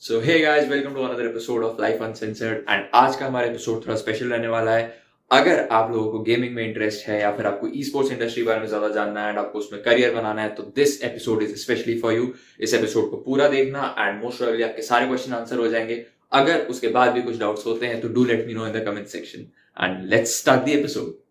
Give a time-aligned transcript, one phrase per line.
[0.00, 3.76] So hey guys welcome to another episode of life uncensored and आज का हमारा episode
[3.76, 7.46] थोड़ा स्पेशल रहने वाला है। अगर आप लोगों को गेमिंग में इंटरेस्ट है या फिर
[7.46, 10.54] आपको ई स्पोर्ट्स इंडस्ट्री बारे में ज़्यादा जानना है एंड आपको उसमें करियर बनाना है
[10.54, 14.62] तो this episode is specially for you इस एपिसोड को पूरा देखना एंड मोस्ट प्रोबेबली
[14.62, 18.08] आपके सारे क्वेश्चन आंसर हो जाएँगे। अगर उसके बाद भी कुछ डाउट्स होते हैं तो
[18.08, 19.40] do let me know in the comment section
[19.84, 21.27] and let's start the episode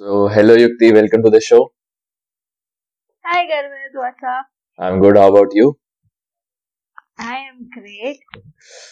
[0.00, 1.72] So, hello Yukti, welcome to the show.
[3.24, 4.46] Hi Garvit, what's up?
[4.78, 5.16] I'm good.
[5.16, 5.78] How about you?
[7.18, 8.18] I am great.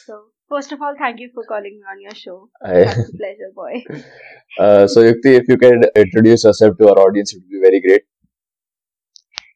[0.07, 2.49] So, first of all, thank you for calling me on your show.
[2.65, 2.81] Hi.
[2.81, 3.85] It's a pleasure, boy.
[4.59, 7.81] Uh, so, Yukti, if you can introduce yourself to our audience, it would be very
[7.81, 8.03] great.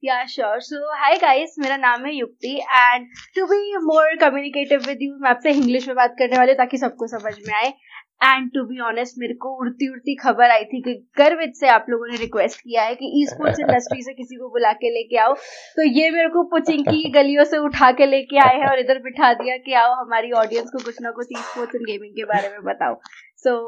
[0.00, 0.60] Yeah, sure.
[0.60, 3.06] So, hi guys, मेरा नाम है Yukti and
[3.36, 6.78] to be more communicative with you मैं आपसे English में बात करने वाली हूँ ताकि
[6.78, 7.72] सबको समझ में आए
[8.21, 11.85] And to be honest मेरे को उड़ती उड़ती खबर आई थी कि गर्वित से आप
[11.89, 15.17] लोगों ने रिक्वेस्ट किया है कि ई स्पोर्ट्स इंडस्ट्री से किसी को बुला के लेके
[15.23, 15.33] आओ
[15.77, 18.99] तो ये मेरे को पुचिंग की गलियों से उठा के लेके आए हैं और इधर
[19.03, 22.23] बिठा दिया कि आओ हमारी ऑडियंस को कुछ ना कुछ ई स्पोर्ट्स एंड गेमिंग के
[22.33, 22.99] बारे में बताओ
[23.45, 23.59] so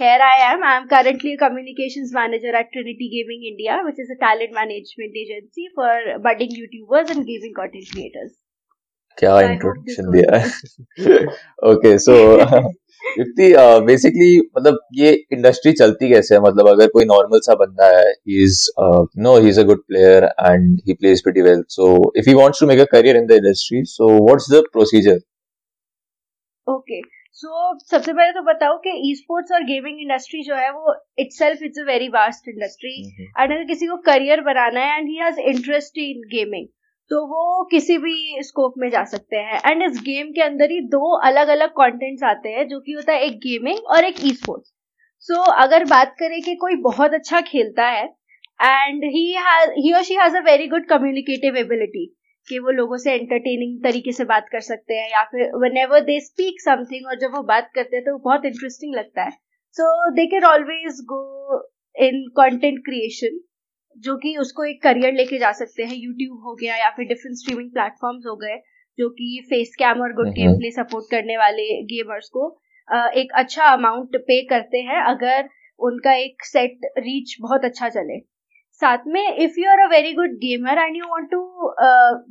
[0.00, 0.62] here I am.
[0.64, 5.66] I'm currently a communications manager at Trinity Gaming India, which is a talent management agency
[5.74, 8.30] for budding YouTubers and gaming content creators.
[9.18, 11.24] क्या introduction दिया है
[11.70, 12.14] okay सो
[13.18, 13.52] युक्ति
[13.86, 16.40] basically मतलब ये इंडस्ट्री चलती कैसे है?
[16.40, 18.10] मतलब अगर कोई नॉर्मल सा बंदा है
[18.42, 18.58] is
[19.22, 22.60] no he is a good player and he plays pretty well so if he wants
[22.60, 25.18] to make a career in the industry so what's the procedure
[26.66, 27.00] okay
[27.34, 30.94] so सबसे पहले तो बताओ कि ई स्पोर्ट्स और gaming industry जो है वो
[31.32, 35.16] itself it's a very vast industry and अगर किसी को करियर बनाना है and he
[35.16, 36.66] has interest in gaming
[37.10, 40.80] तो वो किसी भी स्कोप में जा सकते हैं। एंड इस गेम के अंदर ही
[40.88, 44.32] दो अलग अलग कंटेंट्स आते हैं, जो कि होता है एक गेमिंग और एक ई
[44.34, 44.72] स्पोर्ट्स
[45.24, 48.04] सो अगर बात करें कि कोई बहुत अच्छा खेलता है
[48.60, 52.06] एंड ही और she has a very good communicative ability
[52.48, 56.00] कि वो लोगों से एंटरटेनिंग तरीके से बात कर सकते हैं, या फिर whenever
[56.04, 59.30] they speak something और जब वो बात करते हैं तो बहुत इंटरेस्टिंग लगता है।
[59.76, 61.22] So they can always go
[61.96, 63.38] in content creation
[64.00, 67.36] जो कि उसको एक करियर लेके जा सकते हैं यूट्यूब हो गया या फिर डिफरेंट
[67.36, 68.56] स्ट्रीमिंग प्लेटफॉर्म्स हो गए
[68.98, 72.48] जो कि फेस कैम और गुड। गेम प्ले सपोर्ट करने वाले गेमर्स को
[73.16, 75.48] एक अच्छा अमाउंट पे करते हैं अगर
[75.80, 78.18] उनका एक सेट रीच बहुत अच्छा चले
[78.82, 81.40] साथ में if you are a very good gamer and you want to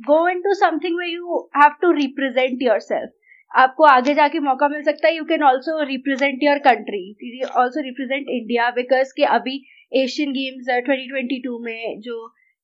[0.06, 3.12] go into something way you have to represent yourself
[3.52, 8.26] आपको आगे जाके मौका मिल सकता है you can also represent your country also represent
[8.28, 9.62] India because के अभी
[9.92, 12.16] एशियन गेम्स 2022 में जो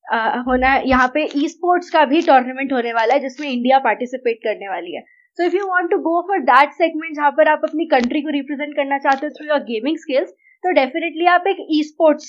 [0.04, 3.78] uh, होना है यहाँ पे ई स्पोर्ट्स का भी टूर्नामेंट होने वाला है जिसमें इंडिया
[3.87, 5.03] पार्टिसिपेट करने वाली है।
[5.38, 8.31] So if you want to go for that segment जहाँ पर आप अपनी कंट्री को
[8.32, 10.31] रिप्रेजेंट करना चाहते हो थ्रू योर गेमिंग स्किल्स
[10.65, 12.28] तो डेफिनेटली आप एक ई स्पोर्ट्स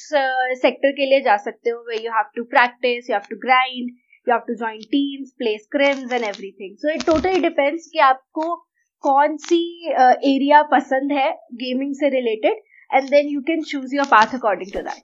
[0.62, 3.90] सेक्टर के लिए जा सकते हो way you have to practice you have to grind
[4.28, 8.56] you have to join teams play scrims and everything so it totally depends कि आपको
[9.03, 12.62] कौन सी एरिया uh, पसंद है गेमिंग से related
[12.92, 15.03] and then you can choose your path according to that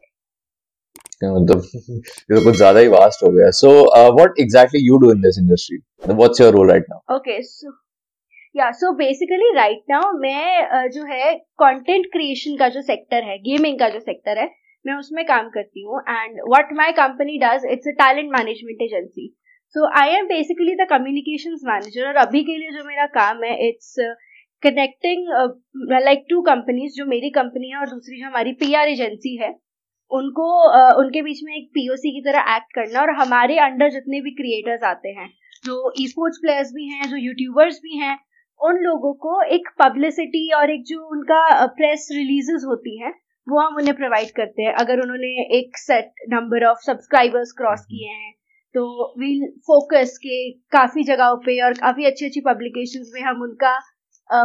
[1.23, 3.69] मतलब ये तो कुछ ज़्यादा ही वास्ट हो गया। So
[4.15, 5.77] what exactly you do in this industry
[6.07, 7.71] what's your role right now okay so
[8.55, 13.37] या सो बेसिकली राइट नाउ मैं uh, जो है कंटेंट क्रिएशन का जो सेक्टर है
[13.47, 14.49] गेमिंग का जो सेक्टर है
[14.85, 19.27] मैं उसमें काम करती हूँ। And what my company does it's a talent management agency
[19.75, 23.53] so I am basically the communications manager और अभी के लिए जो मेरा काम है
[23.67, 23.95] it's
[24.63, 25.27] connecting
[25.91, 29.49] like to companies जो मेरी कंपनी है और दूसरी जो हमारी पीआर एजेंसी है
[30.11, 34.21] उनको uh, उनके बीच में एक पीओसी की तरह एक्ट करना और हमारे अंडर जितने
[34.21, 35.27] भी क्रिएटर्स आते हैं
[35.65, 38.17] जो ई स्पोर्ट्स प्लेयर्स भी हैं जो यूट्यूबर्स भी हैं
[38.59, 43.13] उन लोगों को एक पब्लिसिटी और एक जो उनका प्रेस रिलीजेस होती हैं
[43.47, 48.11] वो हम उन्हें प्रोवाइड करते हैं। अगर उन्होंने एक set number of subscribers cross किए
[48.11, 48.31] हैं
[48.75, 48.83] तो
[49.19, 50.37] वील फोकस के
[50.71, 53.73] काफ़ी जगहों पे और काफ़ी अच्छी अच्छी पब्लिकेशंस में हम उनका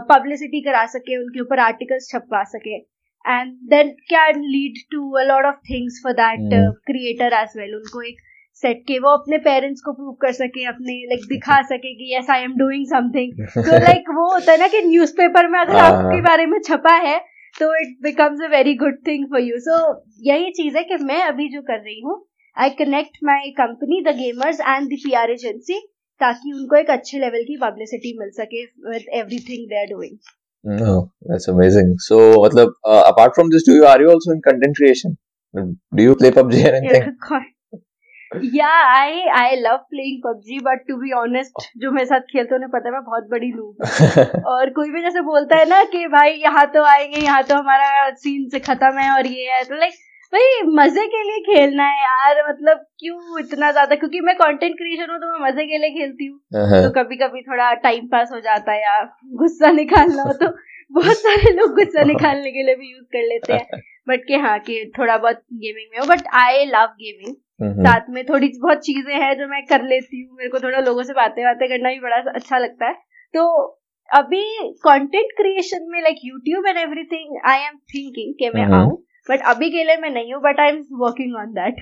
[0.08, 5.44] पब्लिसिटी करा सके उनके ऊपर आर्टिकल्स छपवा सके and then can lead to a lot
[5.44, 6.48] of things for that.
[6.86, 8.26] Creator as well उनको एक
[8.62, 12.30] सेट के वो अपने पेरेंट्स को प्रूव कर सके अपने लाइक दिखा सके कि yes
[12.30, 15.90] I am doing something तो लाइक वो होता है ना कि न्यूज़पेपर में अगर हाँ।
[15.90, 17.18] आपके बारे में छपा है
[17.54, 19.76] तो it becomes a very good thing for you so
[20.22, 22.16] यही चीज़ है कि मैं अभी जो कर रही हूँ
[22.56, 25.80] I connect my company the gamers and the P R agency
[26.20, 30.16] ताकि उनको एक अच्छे लेवल की पब्लिसिटी मिल सके with everything they are doing
[31.28, 35.16] that's amazing so मतलब apart from this do you are you also in content creation
[35.54, 37.46] do you play PUBG और anything
[38.54, 42.70] या I I love playing PUBG but to be honest जो मेरे साथ खेलते उन्हें
[42.70, 46.32] पता है मैं बहुत बड़ी लू और कोई भी जैसे बोलता है ना कि भाई
[46.32, 49.94] यहाँ तो आएँगे यहाँ तो हमारा सीन से खत्म है और ये है तो लाइक
[50.32, 55.10] भाई मज़े के लिए खेलना है यार मतलब क्यों इतना ज़्यादा क्योंकि मैं कंटेंट क्रिएशन
[55.10, 56.82] हूँ तो मैं मज़े के लिए खेलती हूँ Uh-huh.
[56.82, 58.98] तो कभी कभी थोड़ा टाइम पास हो जाता है या
[59.38, 60.48] गुस्सा निकालना हो तो
[60.92, 64.58] बहुत सारे लोग गुस्सा निकालने के लिए भी यूज़ कर लेते हैं बट के हाँ
[64.60, 67.34] कि थोड़ा बहुत गेमिंग में हो बट आई लव गेमिंग.
[67.82, 71.02] साथ में थोड़ी बहुत चीज़ें हैं जो मैं कर लेती हूँ मेरे को थोड़ा लोगों
[71.02, 72.94] से बातें बातें करना भी बड़ा अच्छा लगता है
[73.34, 73.44] तो
[74.10, 74.42] अभी
[74.84, 78.96] कंटेंट क्रिएशन में like YouTube and everything I am thinking कि मैं हम्म। आऊँ
[79.28, 81.80] बट अभी के लिए मैं नहीं हूँ but I am working on that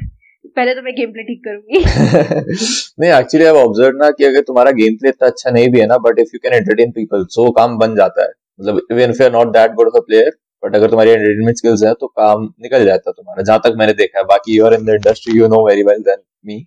[0.57, 1.79] पहले तो मैं गेम प्ले ठीक करूँगी.
[3.01, 5.87] नहीं एक्चुअली आई ऑब्ज़र्व ना कि अगर तुम्हारा गेम प्ले इतना अच्छा नहीं भी है
[5.87, 8.29] ना but if you can entertain people so काम बन जाता है.
[8.61, 10.31] मतलब even if you are not that good of a player
[10.63, 13.93] but अगर तुम्हारी एंटरटेनमेंट स्किल्स है तो काम निकल जाता है तुम्हारा जहाँ तक मैंने
[13.95, 14.25] देखा है.
[14.25, 16.59] बाकी you are in the industry you know very well than me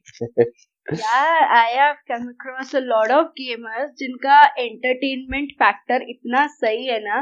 [0.88, 7.00] यार I have come across a lot of gamers जिनका एंटरटेनमेंट फैक्टर इतना सही है
[7.04, 7.22] ना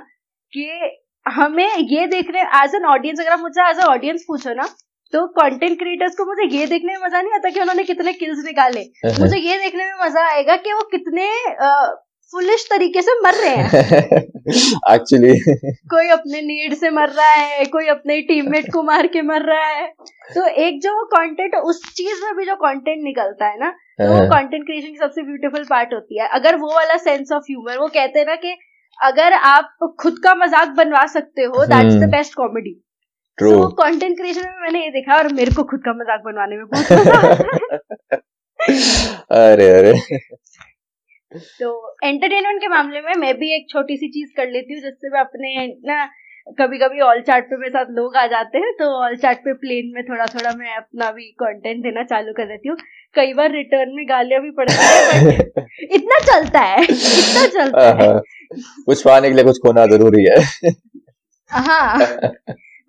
[0.54, 0.70] कि
[1.36, 4.68] हमें ये देखने एज एन ऑडियंस अगर आप मुझसे एज अ ऑडियंस पूछो ना
[5.14, 8.44] तो कंटेंट क्रिएटर्स को मुझे ये देखने में मज़ा नहीं आता कि उन्होंने कितने किल्स
[8.46, 8.82] निकाले।
[9.20, 11.28] मुझे ये देखने में मज़ा आएगा कि वो कितने
[12.34, 13.68] फुलिश तरीके से मर रहे हैं।
[14.94, 15.34] एक्चुअली
[15.90, 19.68] कोई अपने नीड से मर रहा है कोई अपने टीममेट को मार के मर रहा
[19.68, 19.88] है।
[20.34, 24.26] तो एक जो कंटेंट उस चीज़ में भी जो कंटेंट निकलता है ना तो वो
[24.30, 27.88] कंटेंट क्रिएशन की सबसे ब्यूटीफुल पार्ट होती है। अगर वो वाला सेंस ऑफ़ ह्यूमर वो
[27.90, 28.56] कहते हैं ना कि
[29.00, 32.74] अगर आप खुद का मज़ाक बनवा सकते हो दैट्स द। बेस्ट कॉमेडी
[33.38, 36.66] तो कंटेंट क्रिएशन में मैंने ये देखा और मेरे को खुद का मज़ाक बनवाने में
[36.66, 37.18] बहुत मज़ा
[39.42, 39.94] अरे अरे।
[41.60, 41.70] तो
[42.04, 45.20] एंटरटेनमेंट के मामले में मैं भी एक छोटी सी चीज़ कर लेती हूँ जिससे मैं
[45.20, 46.06] अपने ना
[46.48, 49.54] कभी कभी ऑल चार्ट पे मेरे साथ लोग आ जाते हैं तो ऑल चार्ट पे
[49.54, 52.78] प्लेन में थोड़ा थोड़ा मैं अपना भी कंटेंट देना चालू कर देती हूँ।
[53.16, 55.36] कई बार रिटर्न में गालियाँ भी पड़ती है
[55.96, 58.22] इतना चलता है इतना चलता है। हाँ,
[58.86, 60.72] कुछ पाने के लिए कुछ खोना ज़रूरी है।
[61.52, 62.00] हाँ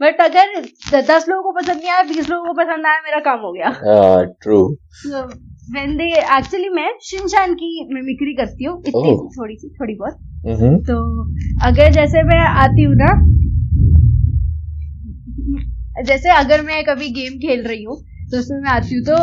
[0.01, 0.61] बट अगर
[1.03, 3.71] दस लोगों को पसंद नहीं आया बीस लोगों को पसंद आया मेरा काम हो गया।
[4.43, 4.61] ट्रू
[5.75, 6.05] वेन दे
[6.37, 9.17] एक्चुअली मैं शिनशान की मिमिक्री करती हूँ इतनी.
[9.39, 10.15] थोड़ी सी थोड़ी बहुत।
[10.47, 10.97] हम्म। तो
[11.67, 13.11] अगर जैसे मैं आती हूँ ना
[16.07, 17.97] जैसे अगर मैं कभी गेम खेल रही हूँ
[18.31, 19.17] तो उसमें मैं आती हूँ तो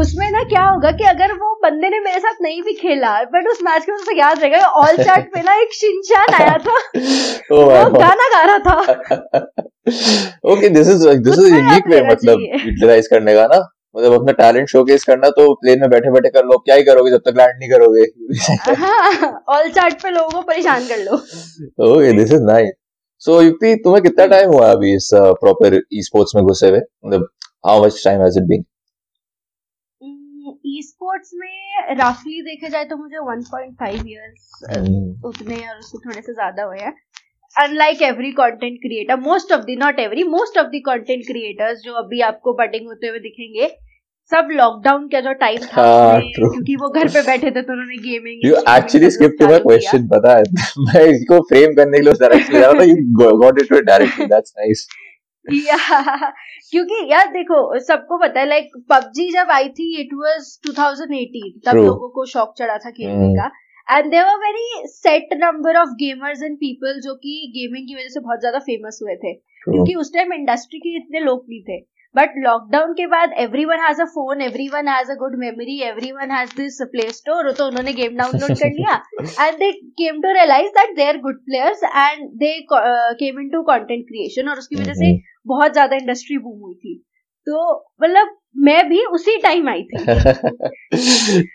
[0.00, 3.46] उसमें ना क्या होगा कि अगर वो बंदे ने मेरे साथ नहीं भी खेला बट
[3.50, 6.76] उस मैच में उसे याद रहेगा ऑल चार्ट पे ना एक शिनशान आया था।
[7.52, 8.76] Oh वो गाना गा रहा था।
[10.52, 13.58] Okay this is this is unique way मतलब यूटिलाइज करने का ना।
[13.96, 17.10] मतलब अपना टैलेंट शोकेस करना तो प्लेन में बैठे बैठे कर लो क्या ही करोगे
[17.10, 18.02] जब तक लैंड नहीं करोगे?
[18.74, 21.16] हाँ ऑल चार्ट पे लोगों को परेशान कर लो।
[21.88, 22.72] Okay this is nice
[23.22, 26.78] so Yukti तुम्हें कितना टाइम हुआ अभी इस प्रॉपर ई स्पोर्ट्स में घुसे हुए?
[26.78, 27.28] मतलब
[27.66, 28.64] how much time has it been
[30.82, 34.50] esports में रफली देखा जाए तो मुझे 1.5 इयर्स
[35.24, 36.92] उतने और उसको थोड़े से ज़्यादा हुए हैं।
[37.56, 41.92] Unlike every content creator most of the not every most of the content creators जो
[42.02, 43.66] अभी आपको बडिंग होते हुए दिखेंगे
[44.32, 47.96] सब लॉकडाउन का जो टाइम था हाँ, क्योंकि वो घर पे बैठे थे तो उन्होंने
[48.02, 50.42] gaming you actually skip to my question पता है?
[50.86, 54.26] मैं इसको फ्रेम करने के लिए उस डायरेक्शन जा रहा था you got it directly
[54.26, 54.86] that's nice
[55.46, 55.76] या
[56.72, 61.70] क्योंकि यार देखो सबको पता है लाइक पबजी जब आई थी इट वाज 2018 तब
[61.70, 61.84] True.
[61.84, 63.50] लोगों को शौक चढ़ा था खेलने हम्म। का।
[63.96, 68.08] And there were very set number of gamers and people जो कि गेमिंग की वजह
[68.08, 69.32] से बहुत ज़्यादा फ़ेमस हुए थे।
[69.64, 71.80] क्योंकि उस टाइम इंडस्ट्री के इतने लोग नहीं थे।
[72.18, 73.32] बट लॉकडाउन के बाद
[73.64, 75.78] everyone has a phone everyone has a good memory
[76.12, 78.94] everyone has this play store तो उन्होंने गेम डाउनलोड कर लिया।
[79.40, 79.70] And they
[80.00, 84.58] came to realize that they are good players and they came into content creation और
[84.58, 85.12] उसकी वजह से
[85.46, 86.96] बहुत ज़्यादा इंडस्ट्री बूम हुई थी।
[87.46, 87.60] तो
[88.02, 90.04] मतलब मैं भी उसी टाइम आई थी।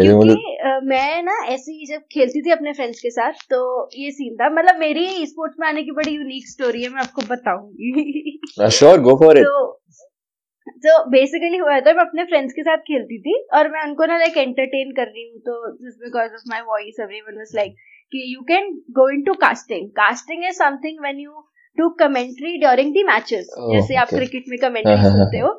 [0.00, 3.60] क्योंकि अ, मैं ना ऐसे ही जब खेलती थी अपने फ्रेंड्स के साथ तो
[3.96, 7.22] ये सीन था। मतलब मेरी स्पोर्ट्स में आने की बड़ी यूनिक स्टोरी है मैं आपको
[7.22, 8.38] बताऊँगी।
[8.70, 9.78] श्योर गो फॉर इट तो
[10.86, 14.16] तो बेसिकली हुआ था मैं अपने फ्रेंड्स के साथ खेलती थी और मैं उनको ना
[14.18, 17.74] लाइक एंटरटेन कर रही हूँ तो just because of my voice everyone was like
[18.12, 21.32] कि you can go into casting casting is something when you
[21.78, 25.52] do commentary during the matches जैसे आप क्रिकेट में कमेंट्री सुनते हो।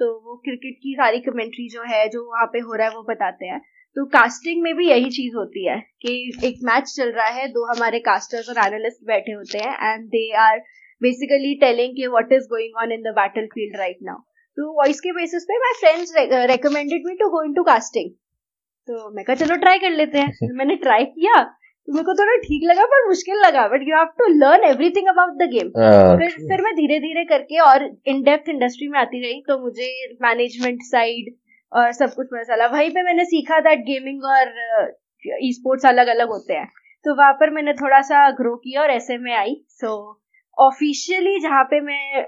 [0.00, 3.02] तो वो क्रिकेट की सारी कमेंट्री जो है, जो वहाँ पे हो रहा है, वो
[3.02, 3.60] बताते हैं।
[3.96, 6.12] तो कास्टिंग में भी यही चीज़ होती है कि
[6.44, 10.24] एक मैच चल रहा है, दो हमारे कास्टर्स और एनालिस्ट बैठे होते हैं and they
[10.40, 10.58] are
[11.02, 13.14] basically telling कि what is going on in the
[13.46, 14.18] battlefield right now
[14.58, 16.12] तो वॉइस के बेसिस पे my friends
[16.50, 18.10] recommended me to go into casting
[18.88, 22.36] तो मैं कहा, चलो ट्राई कर लेते हैं। मैंने ट्राई किया। तो मेरे को थोड़ा
[22.42, 25.70] ठीक लगा पर मुश्किल लगा but you have to learn everything about the game
[26.18, 29.88] फिर फिर मैं धीरे धीरे करके और इन डेप्थ इंडस्ट्री में आती रही तो मुझे
[30.22, 31.34] मैनेजमेंट साइड
[31.72, 34.52] और सब कुछ पता चला। वहीं पे मैंने सीखा दैट गेमिंग और
[35.42, 36.66] ई स्पोर्ट्स अलग अलग होते हैं।
[37.04, 39.94] तो वहाँ पर मैंने थोड़ा सा ग्रो किया और ऐसे में आई। सो
[40.58, 42.22] ऑफिशियली जहाँ पे मैं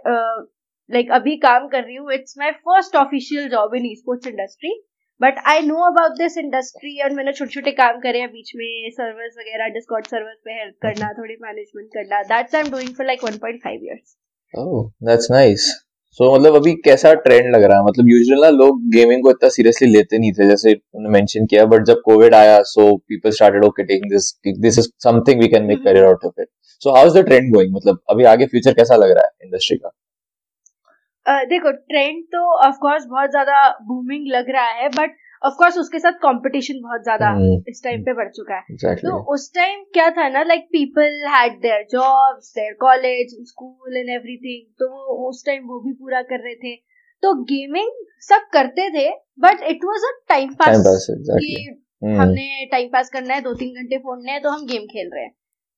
[0.91, 4.73] लाइक अभी काम कर रही हूँ it's my first official job in esports industry
[5.21, 8.91] but I know about this industry और मैंने छोटे छोटे काम करे हैं बीच में
[8.91, 13.07] सर्वर्स वगैरह डिस्कॉर्ड सर्वर्स पे हेल्प करना थोड़ी मैनेजमेंट करना that's I am doing for
[13.07, 14.17] like 1.5 years
[14.55, 15.67] oh that's nice
[16.21, 17.85] so मतलब अभी कैसा ट्रेंड लग रहा है?
[17.85, 21.65] मतलब यूजुअली ना लोग गेमिंग को इतना सीरियसली लेते नहीं थे जैसे उन्होंने मेंशन किया
[21.73, 25.65] बट जब कोविड आया so people started okay taking this this is something we can
[25.65, 26.49] make career out of it
[26.83, 29.77] so how is the trend going मतलब अभी आगे फ्यूचर कैसा लग रहा है इंडस्ट्री
[29.77, 29.91] का?
[31.27, 35.79] Uh, देखो ट्रेंड तो ऑफ़ कोर्स बहुत ज़्यादा बूमिंग लग रहा है बट ऑफ़ कोर्स
[35.79, 37.69] उसके साथ कंपटीशन बहुत ज़्यादा hmm.
[37.69, 39.11] इस टाइम पे बढ़ चुका है exactly.
[39.11, 44.09] तो उस टाइम क्या था ना like people had their jobs their college school and
[44.09, 46.75] everything तो वो उस टाइम वो भी पूरा कर रहे थे
[47.23, 50.77] तो गेमिंग सब करते थे but it was a time pass.
[52.19, 55.25] हमने टाइम पास करना है दो तीन घंटे फोड़ने हैं तो हम गेम खेल रहे
[55.25, 55.33] हैं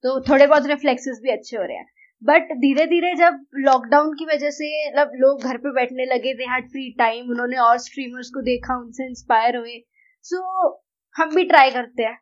[0.05, 1.87] तो थोड़े बहुत रिफ्लेक्सेस भी अच्छे हो रहे हैं
[2.25, 6.45] बट धीरे धीरे जब लॉकडाउन की वजह से मतलब लोग घर पे बैठने लगे दे
[6.45, 9.85] हैड फ्री टाइम उन्होंने और स्ट्रीमर्स को देखा उनसे इंस्पायर हुए।
[10.23, 10.85] सो so,
[11.17, 12.19] हम भी ट्राई करते हैं।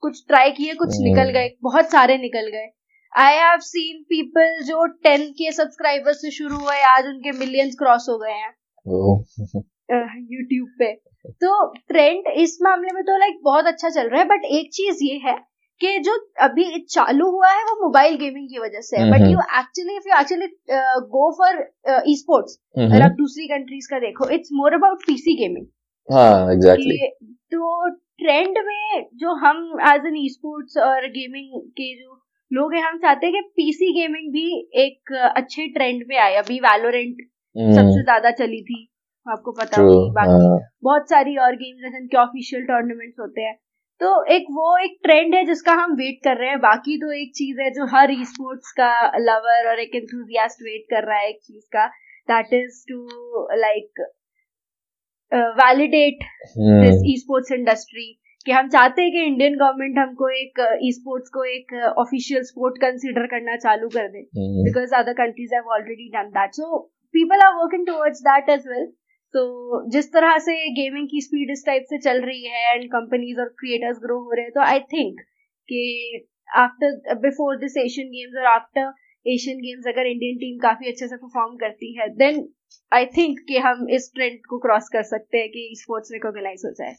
[0.00, 1.04] कुछ ट्राई किए कुछ hmm.
[1.04, 2.70] निकल गए। बहुत सारे निकल गए।
[3.18, 8.06] आई हैव सीन पीपल जो टेन के सब्सक्राइबर्स से शुरू हुए आज उनके मिलियंस क्रॉस
[8.08, 8.54] हो गए हैं।
[10.30, 14.28] यूट्यूब uh, पे। तो ट्रेंड इस मामले में तो लाइक बहुत अच्छा चल रहा है
[14.28, 15.51] बट एक चीज़ ये है
[15.82, 19.38] कि जो अभी चालू हुआ है वो मोबाइल गेमिंग की वजह से है। But you
[19.60, 20.46] actually if you actually
[21.14, 21.58] go for
[22.16, 25.66] esports अगर आप दूसरी कंट्रीज़ का देखो it's more about PC gaming
[26.08, 26.98] हाँ एग्जैक्टली
[27.52, 32.18] तो ट्रेंड में जो हम एज एन ई स्पोर्ट्स और गेमिंग के जो
[32.50, 34.46] लोग हैं हम चाहते हैं कि पीसी गेमिंग भी
[34.80, 37.76] एक अच्छे ट्रेंड में आए। अभी वैलोरेंट mm-hmm.
[37.76, 38.80] सबसे ज़्यादा चली थी।
[39.26, 40.58] आपको पता होगी। बाकी हाँ.
[40.84, 43.54] बहुत सारी और गेम्स हैं जिनके ऑफिशियल टूर्नामेंट्स होते हैं।
[44.02, 47.30] तो एक वो एक ट्रेंड है जिसका हम वेट कर रहे हैं। बाकी तो एक
[47.36, 51.28] चीज़ है जो हर ई स्पोर्ट्स का लवर और एक एंथुजियास्ट वेट कर रहा है
[51.28, 51.86] एक चीज़ का।
[52.30, 52.98] That is to
[53.60, 54.00] like
[55.58, 56.24] validate
[56.56, 58.06] this esports industry
[58.46, 62.42] कि हम चाहते हैं कि इंडियन गवर्नमेंट हमको एक ई uh, स्पोर्ट्स को एक ऑफिशियल
[62.44, 64.22] स्पोर्ट कंसिडर करना चालू कर दे।
[64.64, 66.78] Because other countries have already done that so
[67.14, 68.84] people are working towards that as well
[69.34, 69.42] तो
[69.90, 73.48] जिस तरह से गेमिंग की स्पीड इस टाइप से चल रही है एंड कंपनीज़ और
[73.60, 75.20] क्रिएटर्स ग्रो हो रहे हैं तो आई थिंक
[75.68, 75.84] कि
[76.56, 78.92] after before this Asian games और आफ्टर
[79.26, 82.46] एशियन गेम्स अगर इंडियन टीम काफ़ी अच्छे से परफॉर्म करती है देन
[82.92, 86.72] आई थिंक कि हम इस ट्रेंड को क्रॉस कर सकते हैं कि स्पोर्ट्स रिकॉग्नाइज हो
[86.72, 86.94] जाए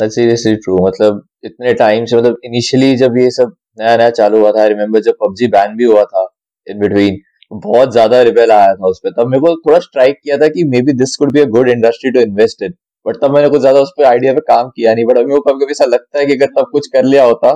[0.00, 0.80] seriously true.
[0.82, 4.68] मतलब इतने टाइम से मतलब इनिशियली जब ये सब नया नया चालू हुआ था आई
[4.68, 6.26] रिमेम्बर जब पबजी बैन भी हुआ था
[6.66, 7.20] इन बिटवीन
[7.50, 10.64] बहुत ज़्यादा रिबेल आया था उस पर तब मेरे को थोड़ा स्ट्राइक किया था कि
[10.82, 12.74] maybe this could be a good industry to invest in
[13.06, 15.64] but तब मैंने कुछ ज़्यादा उस पर आइडिया पे काम किया नहीं। बट अभी कभी
[15.64, 17.52] कभी ऐसा लगता है कि अगर तब कुछ कर लिया होता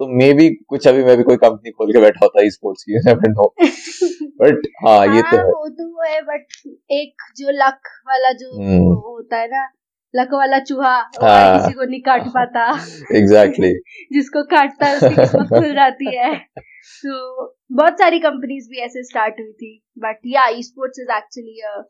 [0.00, 2.98] तो मे बी कुछ अभी मैं भी कोई कंपनी खोल के बैठा होता स्पोर्ट्स की।
[4.40, 6.46] बट हाँ ये तो हाँ, है। वो तो है बट
[6.92, 9.68] एक जो लक वाला जो हम्म। होता है ना
[10.16, 12.64] लक वाला चूहा हाँ, किसी को नहीं काट पाता।
[13.16, 13.72] Exactly exactly.
[14.12, 15.14] जिसको काटता है उसकी
[15.48, 16.34] खुल जाती है।
[17.04, 21.82] तो बहुत सारी कंपनीज़ भी ऐसे स्टार्ट हुई थी। बट या sports is actually a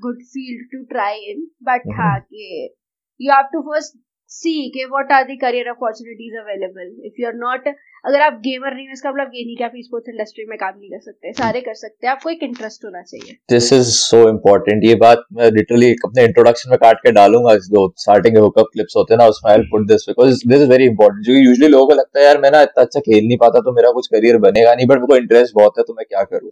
[0.00, 2.74] good field to try in but हाँ कि
[3.20, 3.96] you have to first
[4.32, 7.68] see के what are the career opportunities available if you are not
[8.04, 10.74] अगर आप गेमर नहीं हो इसका मतलब ये नहीं कि आप स्पोर्ट्स इंडस्ट्री में काम
[10.74, 14.20] नहीं कर सकते सारे कर सकते हैं। आपको एक इंटरेस्ट होना चाहिए। दिस इज़ सो
[14.28, 18.70] इम्पोर्टेंट ये बात मैं लिटरली अपने इंट्रोडक्शन में काट के डालूँगा जो स्टार्टिंग के हुकअप
[18.72, 21.72] क्लिप्स होते हैं ना उसमें I put this because this is very important जो यूजुअली
[21.72, 24.06] लोगों को लगता है यार मैं ना इतना अच्छा खेल नहीं पाता तो मेरा कुछ
[24.14, 26.50] करियर बनेगा नहीं बट मेरे को इंटरेस्ट बहुत है तो मैं क्या करूँ?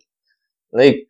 [0.75, 1.07] लाइक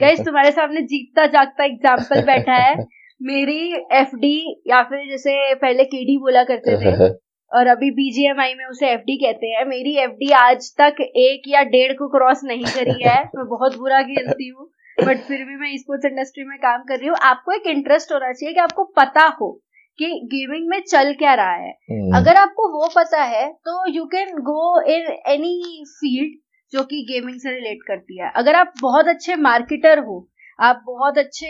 [0.00, 2.74] गाइस तुम्हारे सामने जीतता जागता एग्ज़ाम्पल बैठा है।
[3.22, 7.08] मेरी एफडी या फिर जैसे पहले केडी बोला करते थे
[7.56, 11.92] और अभी बीजीएमआई में उसे एफडी कहते हैं। मेरी एफडी आज तक एक या डेढ़
[11.92, 14.70] को क्रॉस नहीं करी है। मैं बहुत बुरा खेलती हूँ
[15.06, 18.32] बट फिर भी मैं स्पोर्ट्स इंडस्ट्री में काम कर रही हूँ। आपको एक इंटरेस्ट होना
[18.32, 19.62] चाहिए कि आपको पता हो
[19.98, 22.16] कि गेमिंग में चल क्या रहा है। hmm.
[22.16, 26.38] अगर आपको वो पता है तो you can go in any field
[26.72, 30.28] जो कि गेमिंग से रिलेट करती है। अगर आप बहुत अच्छे मार्केटर हो
[30.60, 31.48] आप बहुत अच्छे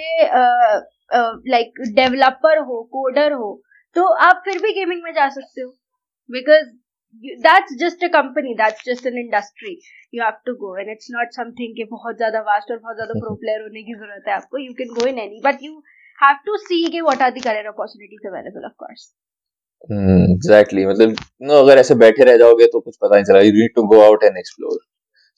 [1.10, 3.52] लाइक डेवलपर हो कोडर हो
[3.96, 5.70] तो आप फिर भी गेमिंग में जा सकते हो।
[6.30, 6.66] Because
[7.42, 9.70] that's just a company that's just an industry
[10.14, 13.20] you have to go and it's not something कि बहुत ज़्यादा वास्ट और बहुत ज़्यादा
[13.20, 15.72] प्रो होने की ज़रूरत है आपको। You can go in any but you
[16.18, 19.12] have to see के what are the career opportunities available of course
[20.30, 23.74] exactly मतलब नो अगर ऐसे बैठे रह जाओगे तो कुछ पता नहीं चला you need
[23.74, 24.78] to go out and explore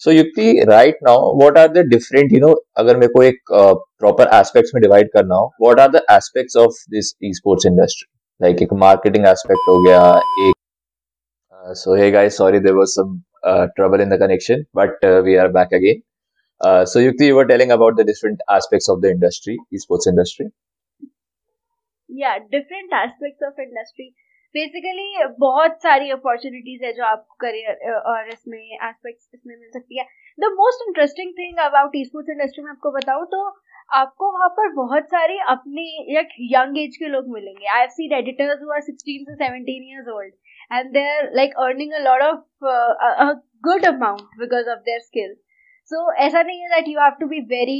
[0.04, 4.24] so Yukti right now what are the different you know अगर मेरे को एक प्रॉपर
[4.24, 8.08] uh, एस्पेक्ट्स में डिवाइड करना हो what are the aspects of this esports industry
[8.40, 10.02] like एक मार्केटिंग एस्पेक्ट हो गया
[10.48, 13.18] एक so hey guys sorry there was some
[13.76, 16.02] trouble in the connection but we are back again
[16.60, 20.46] Uh, so Yukti, you were telling about the different aspects of the industry, esports industry.
[22.10, 24.14] Yeah, different aspects of industry.
[24.54, 30.04] Basically बहुत सारी opportunities है जो आपको career और इसमें aspects इसमें मिल सकती है।
[30.40, 33.42] The most interesting thing about esports industry में आपको बताऊँ तो
[33.98, 35.84] आपको वहाँ पर बहुत सारे अपने
[36.54, 40.08] यंग एज के लोग मिलेंगे। I have seen editors who are 16 to 17 years
[40.14, 40.32] old
[40.76, 43.34] and they're like earning a lot of uh, a, a
[43.68, 45.38] good amount because of their skills
[45.90, 47.78] so ऐसा नहीं है that you to be very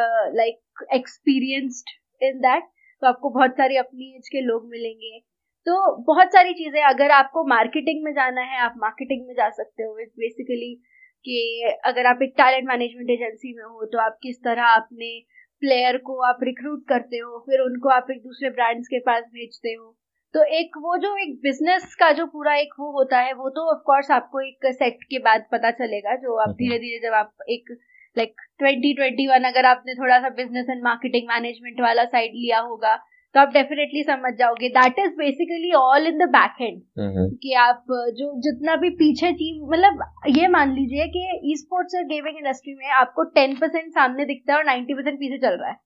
[0.00, 0.62] uh, like
[0.98, 2.62] experienced in that.
[3.02, 5.18] तो आपको बहुत सारे अपनी as के लोग मिलेंगे।
[5.66, 5.74] तो
[6.06, 9.94] बहुत सारी चीज़ें अगर आपको मार्केटिंग में जाना है आप मार्केटिंग में जा सकते हो
[9.94, 10.74] बेसिकली
[11.24, 11.38] कि
[11.84, 15.08] अगर आप एक टैलेंट मैनेजमेंट एजेंसी में हो तो आप किस तरह अपने
[15.62, 19.72] प्लेयर को आप रिक्रूट करते हो फिर उनको आप एक दूसरे ब्रांड्स के पास भेजते
[19.72, 19.96] हो।
[20.34, 23.70] तो एक वो जो एक बिज़नेस का जो पूरा एक वो होता है वो तो
[23.72, 27.32] ऑफ़ कोर्स आपको एक सेट के बाद पता चलेगा जो आप धीरे धीरे जब आप
[27.50, 27.76] एक
[28.16, 32.58] लाइक ट्वेंटी ट्वेंटी वन अगर आपने थोड़ा सा बिज़नेस एंड मार्केटिंग मैनेजमेंट वाला साइड लिया
[32.60, 32.94] होगा
[33.34, 34.68] तो आप डेफिनेटली समझ जाओगे.
[34.70, 36.80] That is basically all in the back end
[37.42, 37.84] कि आप
[38.18, 40.04] जो जितना भी पीछे टीम मतलब
[40.36, 44.52] ये मान लीजिए कि ई स्पोर्ट्स और गेमिंग इंडस्ट्री में आपको टेन परसेंट सामने दिखता
[44.52, 45.76] है और नाइन्टी परसेंट पीछे चल रहा है.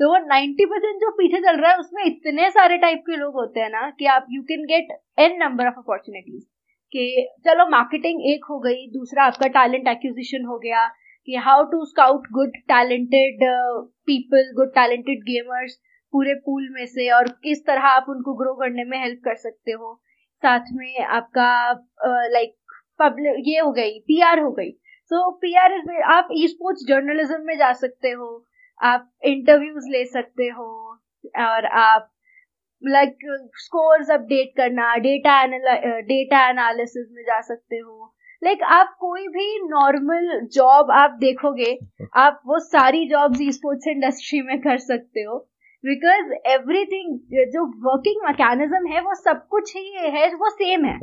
[0.00, 3.34] तो वो नाइन्टी परसेंट जो पीछे चल रहा है उसमें इतने सारे टाइप के लोग
[3.34, 6.44] होते हैं ना कि आप you can get an number of opportunities
[6.92, 10.86] कि चलो मार्केटिंग एक हो गई दूसरा आपका टैलेंट एक्विजिशन हो गया.
[11.28, 13.42] कि how to scout good talented
[14.06, 15.78] people good talented gamers
[16.12, 19.72] पूरे पूल में से और किस तरह आप उनको ग्रो करने में हेल्प कर सकते
[19.72, 19.94] हो।
[20.42, 21.50] साथ में आपका
[22.32, 22.54] लाइक
[23.00, 24.70] पब्लिक ये हो गई पीआर हो गई।
[25.10, 28.28] सो पीआर इज़ आप ई स्पोर्ट्स जर्नलिज्म में जा सकते हो
[28.80, 30.66] आप इंटरव्यूज़ ले सकते हो
[31.40, 32.08] और आप
[32.82, 33.16] लाइक
[33.56, 39.58] स्कोर्स अपडेट करना डेटा डेटा एनालिसिस में जा सकते हो। लाइक like, आप कोई भी
[39.68, 41.78] नॉर्मल जॉब आप देखोगे
[42.16, 45.38] आप वो सारी जॉब्स ई स्पोर्ट्स इंडस्ट्री में कर सकते हो।
[45.84, 47.14] बिकॉज़ एवरीथिंग
[47.52, 50.96] जो वर्किंग मैकेनिज्म है वो सब कुछ ही है वो सेम है।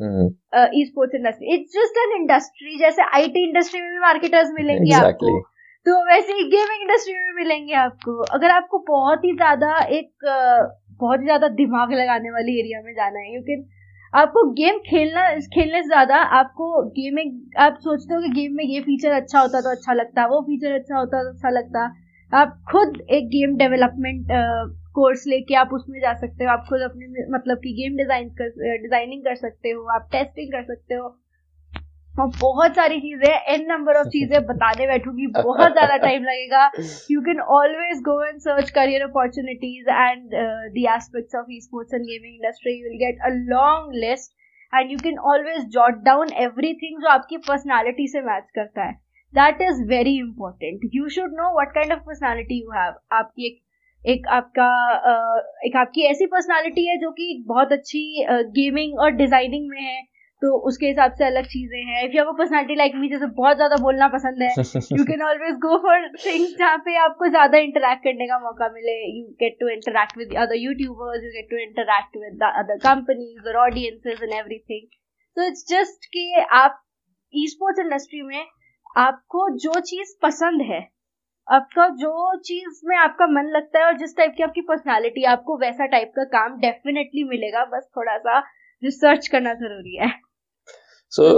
[0.85, 5.07] Esports industry it's just an industry जैसे आईटी इंडस्ट्री में भी मार्केटर्स मिलेंगे exactly.
[5.07, 5.39] आपको
[5.85, 10.09] तो वैसे ही गेमिंग इंडस्ट्री में मिलेंगे आपको। अगर आपको बहुत ही ज़्यादा एक
[10.99, 13.63] बहुत ही ज़्यादा दिमाग लगाने वाली एरिया में जाना है क्योंकि
[14.13, 18.79] आपको गेम खेलना खेलने से ज़्यादा आपको गेमिंग आप सोचते हो कि गेम में ये
[18.81, 21.87] फीचर अच्छा होता तो अच्छा लगता वो फीचर अच्छा होता तो अच्छा लगता।
[22.31, 24.27] आप खुद एक गेम डेवलपमेंट
[24.95, 28.77] कोर्स लेके आप उसमें जा सकते हो। आप खुद अपने मतलब की गेम डिज़ाइन कर
[28.81, 31.07] डिज़ाइनिंग कर सकते हो, आप टेस्टिंग कर सकते हो।
[32.13, 36.69] और बहुत सारी चीज़ें एन नंबर ऑफ़ चीज़ें बताने बैठूँगी। बहुत ज़्यादा टाइम लगेगा।
[37.11, 42.33] You can always go and search career opportunities and the aspects of esports and gaming
[42.35, 44.31] industry you will get a long list
[44.73, 48.97] and you can always jot down everything जो आपकी personality से match करता है।
[49.33, 53.59] That is very important you should know what kind of personality you have आपकी एक
[54.03, 54.67] एक आपका
[55.65, 58.03] एक आपकी ऐसी पर्सनालिटी है जो कि बहुत अच्छी
[58.55, 60.01] गेमिंग और डिज़ाइनिंग में है।
[60.41, 63.25] तो उसके हिसाब से अलग चीज़ें हैं। If you have a personality like me जैसे
[63.37, 64.49] बहुत ज़्यादा बोलना पसंद है
[64.97, 68.95] you can always go for things जहाँ पे आपको ज़्यादा इंटरेक्ट करने का मौका मिले।
[69.07, 73.57] You get to interact with other youtubers you get to interact with other companies और
[73.63, 74.87] audiences and everything
[75.37, 76.23] so it's just कि
[76.61, 76.81] आप
[77.33, 78.41] ई स्पोर्ट्स इंडस्ट्री में
[78.99, 80.79] आपको जो चीज़ पसंद है
[81.47, 85.57] आपका जो चीज़ में आपका मन लगता है और जिस टाइप की आपकी पर्सनालिटी आपको
[85.57, 88.39] वैसा टाइप का काम डेफिनेटली मिलेगा। बस थोड़ा सा
[88.83, 90.09] रिसर्च करना ज़रूरी है।
[91.11, 91.29] So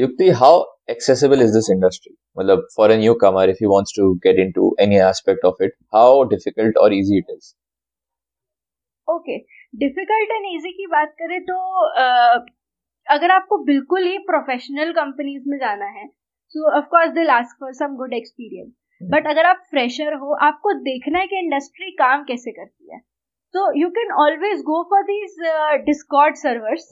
[0.00, 4.38] Yukti how accessible is this industry मतलब for an newcomer if you wants to get
[4.38, 7.52] into any aspect of it how difficult और easy it is
[9.08, 9.36] okay
[9.76, 11.60] difficult and easy की बात करें तो
[12.00, 12.40] uh,
[13.06, 16.04] अगर आपको बिल्कुल ही प्रोफेशनल कंपनीज़ में जाना है
[16.54, 20.72] so of course they ask for some good experience but अगर आप फ्रेशर हो आपको
[20.82, 23.00] देखना है कि इंडस्ट्री काम कैसे करती है।
[23.54, 25.34] तो you can always go for these
[25.86, 26.88] discord servers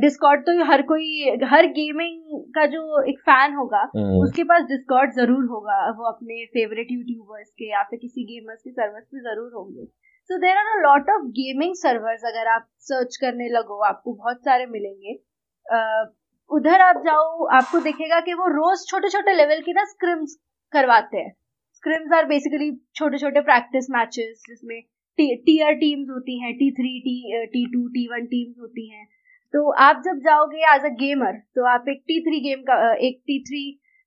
[0.00, 4.22] discord तो हर कोई हर गेमिंग का जो एक फ़ैन होगा mm-hmm.
[4.24, 8.70] उसके पास डिस्कॉर्ड ज़रूर होगा। वो अपने फेवरेट यूट्यूबर्स के या फिर किसी गेमर्स के
[8.70, 9.84] सर्वर्स पे ज़रूर होंगे।
[10.30, 14.44] So there are a lot of gaming servers अगर आप सर्च करने लगो आपको बहुत
[14.44, 15.18] सारे मिलेंगे।
[15.66, 16.04] Uh,
[16.50, 20.36] उधर आप जाओ, आपको दिखेगा कि वो रोज छोटे छोटे लेवल की ना स्क्रिम्स
[20.72, 21.32] करवाते हैं।
[21.74, 24.80] स्क्रिम्स आर बेसिकली छोटे छोटे प्रैक्टिस मैचेस जिसमें
[25.18, 29.06] टीयर टीम्स होती हैं T three T T two T one teams होती हैं।
[29.54, 32.76] तो आप जब जाओगे एज अ गेमर तो आप एक टी थ्री गेम का
[33.08, 33.62] एक टी थ्री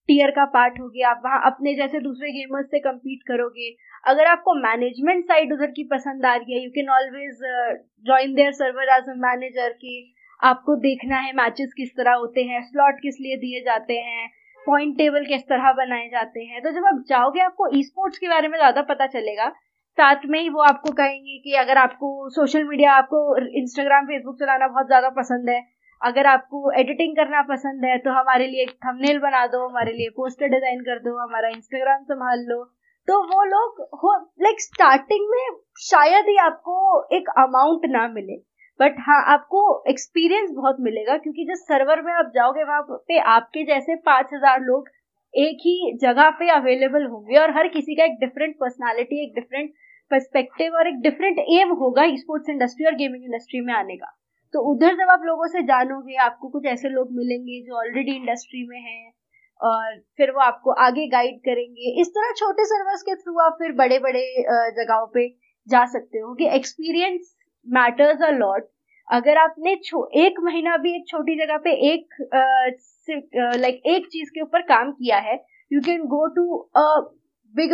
[0.09, 3.69] टीयर का पार्ट होगी, आप वहाँ अपने जैसे दूसरे गेमर्स से कम्पीट करोगे।
[4.05, 7.39] अगर आपको मैनेजमेंट साइड उधर की पसंद आ रही है you can always
[8.05, 10.12] join their server as a manager की
[10.43, 14.29] आपको देखना है मैचेस किस तरह होते हैं स्लॉट किस लिए दिए जाते हैं
[14.61, 18.27] पॉइंट टेबल किस तरह बनाए जाते हैं। तो जब आप जाओगे, आपको ई स्पोर्ट्स के
[18.29, 19.49] बारे में ज़्यादा पता चलेगा।
[19.97, 24.67] साथ में ही वो आपको कहेंगे कि अगर आपको सोशल मीडिया आपको इंस्टाग्राम फेसबुक चलाना
[24.67, 25.61] बहुत ज़्यादा पसंद है,
[26.01, 30.09] अगर आपको एडिटिंग करना पसंद है तो हमारे लिए एक थंबनेल बना दो, हमारे लिए
[30.11, 32.63] पोस्टर डिज़ाइन कर दो, हमारा इंस्टाग्राम संभाल लो।
[33.07, 38.35] तो वो लोग हो लाइक स्टार्टिंग में शायद ही आपको एक अमाउंट ना मिले।
[38.79, 43.63] बट हाँ आपको एक्सपीरियंस बहुत मिलेगा, क्योंकि जिस सर्वर में आप जाओगे, वहाँ पे आपके
[43.65, 44.89] जैसे पाँच हज़ार लोग
[45.33, 49.71] एक ही जगह पे अवेलेबल होंगे और हर किसी का एक डिफरेंट पर्सनालिटी एक डिफरेंट
[50.11, 54.11] पर्सपेक्टिव और एक डिफरेंट एम होगा स्पोर्ट्स इंडस्ट्री और गेमिंग इंडस्ट्री में आने का।
[54.53, 58.67] तो उधर जब आप लोगों से जानोगे, आपको कुछ ऐसे लोग मिलेंगे जो ऑलरेडी इंडस्ट्री
[58.67, 59.11] में हैं
[59.61, 63.71] और फिर वो आपको आगे गाइड करेंगे। इस तरह छोटे सर्वर्स के थ्रू आप फिर
[63.75, 64.25] बड़े बड़े
[64.73, 65.27] जगहों पे
[65.67, 67.33] जा सकते हो कि एक्सपीरियंस
[67.67, 68.67] मैटर्स अ लॉट
[69.07, 69.71] अगर आपने
[70.25, 74.91] एक महीना भी एक छोटी जगह पे एक लाइक uh, एक चीज़ के ऊपर काम
[74.91, 75.35] किया है
[75.71, 76.85] you can go to a
[77.55, 77.73] big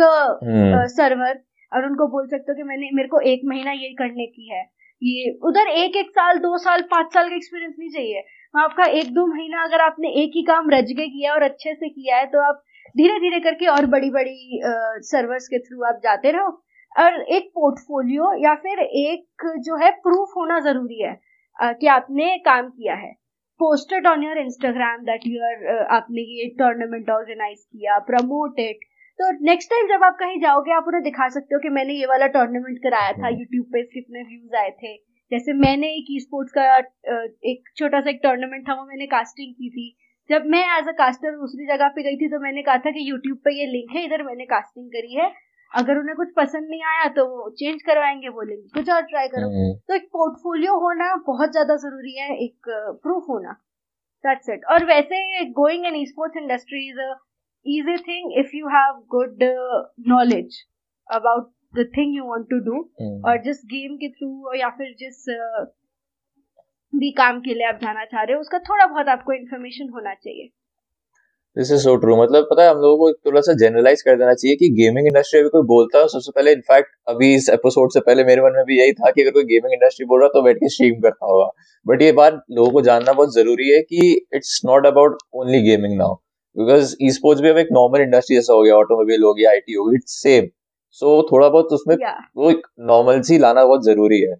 [0.94, 1.40] server
[1.72, 4.62] और उनको बोल सकते हो कि मैंने मेरे को एक महीना ये करने की है।
[5.02, 8.22] ये उधर एक एक साल दो साल पाँच साल का एक्सपीरियंस नहीं चाहिए।
[8.54, 11.88] आपका एक दो महीना अगर आपने एक ही काम रज के किया और अच्छे से
[11.88, 12.62] किया है तो आप
[12.94, 14.60] धीरे धीरे करके और बड़ी बड़ी
[15.10, 16.50] सर्वर्स के थ्रू आप जाते रहो।
[16.96, 21.18] और एक पोर्टफोलियो या फिर एक जो है प्रूफ होना ज़रूरी है
[21.74, 23.12] कि आपने काम किया है।
[23.60, 29.86] Posted on your Instagram that your आपने ये टूर्नामेंट ऑर्गेनाइज किया प्रमोटेड तो नेक्स्ट टाइम
[29.88, 33.12] जब आप कहीं जाओगे आप उन्हें दिखा सकते हो कि मैंने ये वाला टूर्नामेंट कराया
[33.14, 34.94] था यूट्यूब पे कितने व्यूज़ आए थे।
[35.32, 36.62] जैसे मैंने एक ई स्पोर्ट्स का
[37.50, 39.84] एक छोटा सा एक टूर्नामेंट था वो मैंने कास्टिंग की थी।
[40.30, 43.10] जब मैं एज अ कास्टर दूसरी जगह पे गई थी तो मैंने कहा था कि
[43.10, 45.28] यूट्यूब पे ये लिंक है इधर मैंने कास्टिंग करी है।
[45.72, 49.48] अगर उन्हें कुछ पसंद नहीं आया तो वो चेंज करवाएँगे बोलेंगे कुछ और ट्राई करो
[49.48, 52.70] हम्म। तो एक पोर्टफोलियो होना बहुत ज़्यादा ज़रूरी है एक
[53.02, 53.52] प्रूफ होना
[54.24, 57.00] दैट्स इट और वैसे going in sports industry is
[57.66, 60.54] easy thing if you have good uh, knowledge
[61.10, 63.18] about the thing you want to do mm.
[63.24, 65.66] और जिस गेम के थ्रू या फिर जिस uh,
[66.92, 70.14] भी काम के लिए आप जाना चाह रहे हो उसका थोड़ा बहुत आपको इन्फॉर्मेशन होना
[70.14, 70.50] चाहिए
[71.56, 74.34] दिस इज़ सो ट्रू मतलब पता है हम लोगों को थोड़ा सा जनरलाइज कर देना
[74.34, 78.00] चाहिए कि गेमिंग इंडस्ट्री अभी कोई बोलता है सबसे पहले इनफैक्ट अभी इस एपिसोड से
[78.00, 80.42] पहले मेरे मन में भी यही था कि अगर कोई गेमिंग इंडस्ट्री बोल रहा तो
[80.42, 81.48] बैठ के स्ट्रीम करता होगा।
[81.86, 85.96] बट ये बात लोगों को जानना बहुत ज़रूरी है कि it's not about only gaming
[85.98, 86.14] now
[86.56, 89.84] because esports भी अब एक नॉर्मल इंडस्ट्री जैसा हो गया ऑटोमोबाइल हो गया आईटी हो
[89.84, 90.46] गया इट्स सेम
[91.00, 92.20] सो थोड़ा बहुत उसमें yeah.
[92.36, 94.34] वो एक नॉर्मल सी लाना बहुत ज़रूरी है।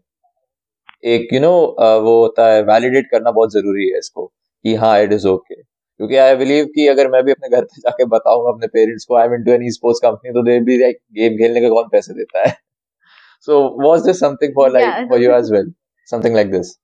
[1.15, 4.27] एक यू you नो know, वो होता है वैलिडेट करना बहुत ज़रूरी है इसको
[4.65, 5.61] कि हाँ इट इज़ ओके
[6.01, 9.17] क्योंकि आई बिलीव कि अगर मैं भी अपने घर पे जाके बताऊँगा अपने पेरेंट्स को
[9.17, 12.15] I am into any sports company तो दे भी लाइक गेम खेलने का कौन पैसे
[12.15, 12.55] देता है?
[13.41, 15.73] So was this something for like for you as well
[16.07, 16.79] something like this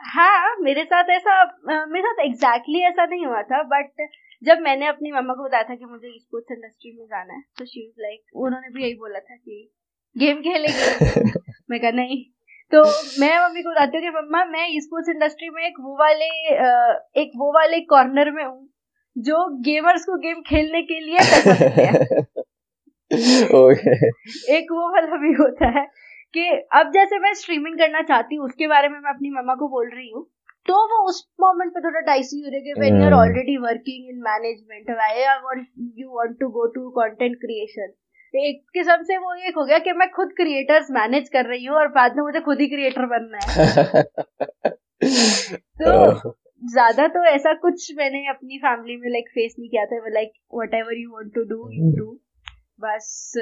[0.00, 1.44] हाँ मेरे साथ ऐसा
[1.86, 4.08] मेरे साथ एग्जैक्टली exactly ऐसा नहीं हुआ था बट
[4.44, 7.64] जब मैंने अपनी मम्मा को बताया था कि मुझे स्पोर्ट्स इंडस्ट्री में जाना है तो
[7.64, 9.70] शी वाज लाइक उन्होंने भी यही बोला था कि
[10.18, 11.40] गेम खेलेगी?
[11.70, 12.24] मैं कहा नहीं।
[12.72, 12.82] तो
[13.20, 16.26] मैं मम्मी को बताती हूँ कि मम्मा मैं स्पोर्ट्स इंडस्ट्री में एक वो वाले
[17.22, 18.68] एक वो वाले कॉर्नर में हूँ
[19.16, 21.18] जो गेमर्स को गेम खेलने के लिए
[23.60, 23.96] okay.
[24.50, 25.84] एक वो वाला भी होता है
[26.34, 29.68] कि अब जैसे मैं स्ट्रीमिंग करना चाहती हूँ उसके बारे में मैं अपनी मम्मा को
[29.68, 30.26] बोल रही हूँ
[30.66, 34.08] तो वो उस मोमेंट पे थोड़ा डाइसी हो रहा है when you are already working
[34.08, 34.90] in management
[35.98, 37.92] you want to go to content creation
[38.34, 41.76] एक किस्म से वो एक हो गया कि मैं खुद क्रिएटर्स मैनेज कर रही हूँ
[41.76, 44.02] और बाद में मुझे खुद ही क्रिएटर बनना है।
[45.82, 50.32] तो ज़्यादा तो ऐसा कुछ मैंने अपनी फैमिली में लाइक फेस नहीं किया था। Like
[50.74, 52.20] whatever you want to do you do
[52.80, 53.32] बस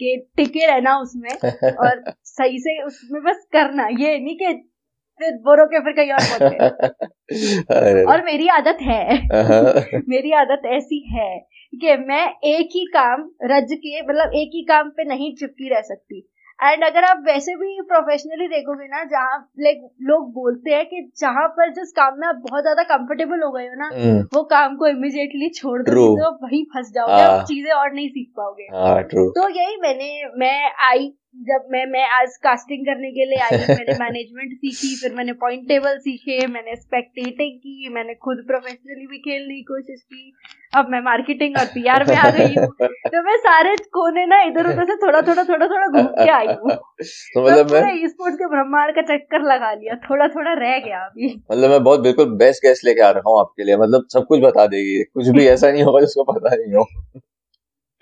[0.00, 1.30] के टिके रहना उसमें
[1.78, 4.70] और सही से उसमें बस करना। ये नहीं कि
[5.18, 9.28] फिर बोरो के फिर कहीं और और मेरी आदत है।
[10.08, 11.38] मेरी आदत ऐसी है
[11.80, 15.80] कि मैं एक ही काम रज के मतलब एक ही काम पे नहीं चिपकी रह
[15.80, 16.30] सकती।
[16.62, 21.48] एंड अगर आप वैसे भी प्रोफेशनली देखोगे ना जहाँ लाइक लोग बोलते हैं कि जहाँ
[21.48, 24.36] पर जिस काम में आप बहुत ज़्यादा कंफर्टेबल हो गए हो ना mm.
[24.36, 28.08] वो काम को इमिजिएटली छोड़ दो तो वही फंस जाओगे आप हाँ। चीज़ें और नहीं
[28.08, 33.24] सीख पाओगे। हाँ, तो यही मैंने मैं आई जब मैं मैं आज कास्टिंग करने के
[33.24, 38.44] लिए आई मैंने मैनेजमेंट सीखी फिर मैंने पॉइंट टेबल सीखे मैंने स्पेक्टेटिंग की मैंने खुद
[38.46, 40.32] प्रोफेशनली भी खेलने की कोशिश की।
[40.76, 44.66] अब मैं मार्केटिंग और पीआर में आ गई हूँ। तो मैं सारे कोने ना इधर
[44.66, 46.70] उधर से थोड़ा थोड़ा थोड़ा थोड़ा घूम के आई हूँ।
[47.04, 50.98] तो मतलब तो मैं स्पोर्ट्स के ब्रह्मांड का चक्कर लगा लिया थोड़ा थोड़ा रह गया
[50.98, 54.26] अभी। मतलब मैं बहुत बिल्कुल बेस्ट गेस्ट लेके आ रहा हूँ आपके लिए। मतलब सब
[54.26, 56.86] कुछ बता देगी। कुछ भी ऐसा नहीं होगा जिसको पता नहीं हो।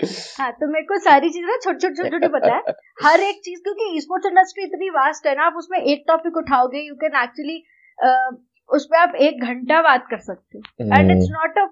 [0.03, 3.41] हाँ तो मेरे को सारी चीज़ें ना छोटी छोटी छोटी छोटी पता है। हर एक
[3.45, 7.23] चीज़ क्योंकि स्पोर्ट्स इंडस्ट्री इतनी वास्ट है ना आप उसमें एक टॉपिक उठाओगे यू कैन
[7.23, 7.63] एक्चुअली
[8.71, 11.67] उस पर आप एक घंटा बात कर सकते हो। And it's not a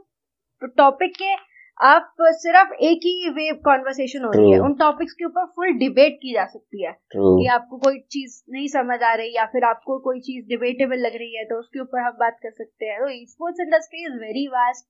[0.77, 1.35] topic के
[1.81, 6.19] आप सिर्फ़ एक ही वे कॉन्वर्सेशन हो रही है। उन टॉपिक्स के ऊपर फुल डिबेट
[6.23, 6.93] की जा सकती है।
[7.39, 11.17] कि आपको कोई चीज़ नहीं समझ आ रही या फिर आपको कोई चीज़ डिबेटेबल लग
[11.17, 14.47] रही है तो उसके ऊपर हम बात कर सकते हैं। तो sports industry is very
[14.49, 14.87] vast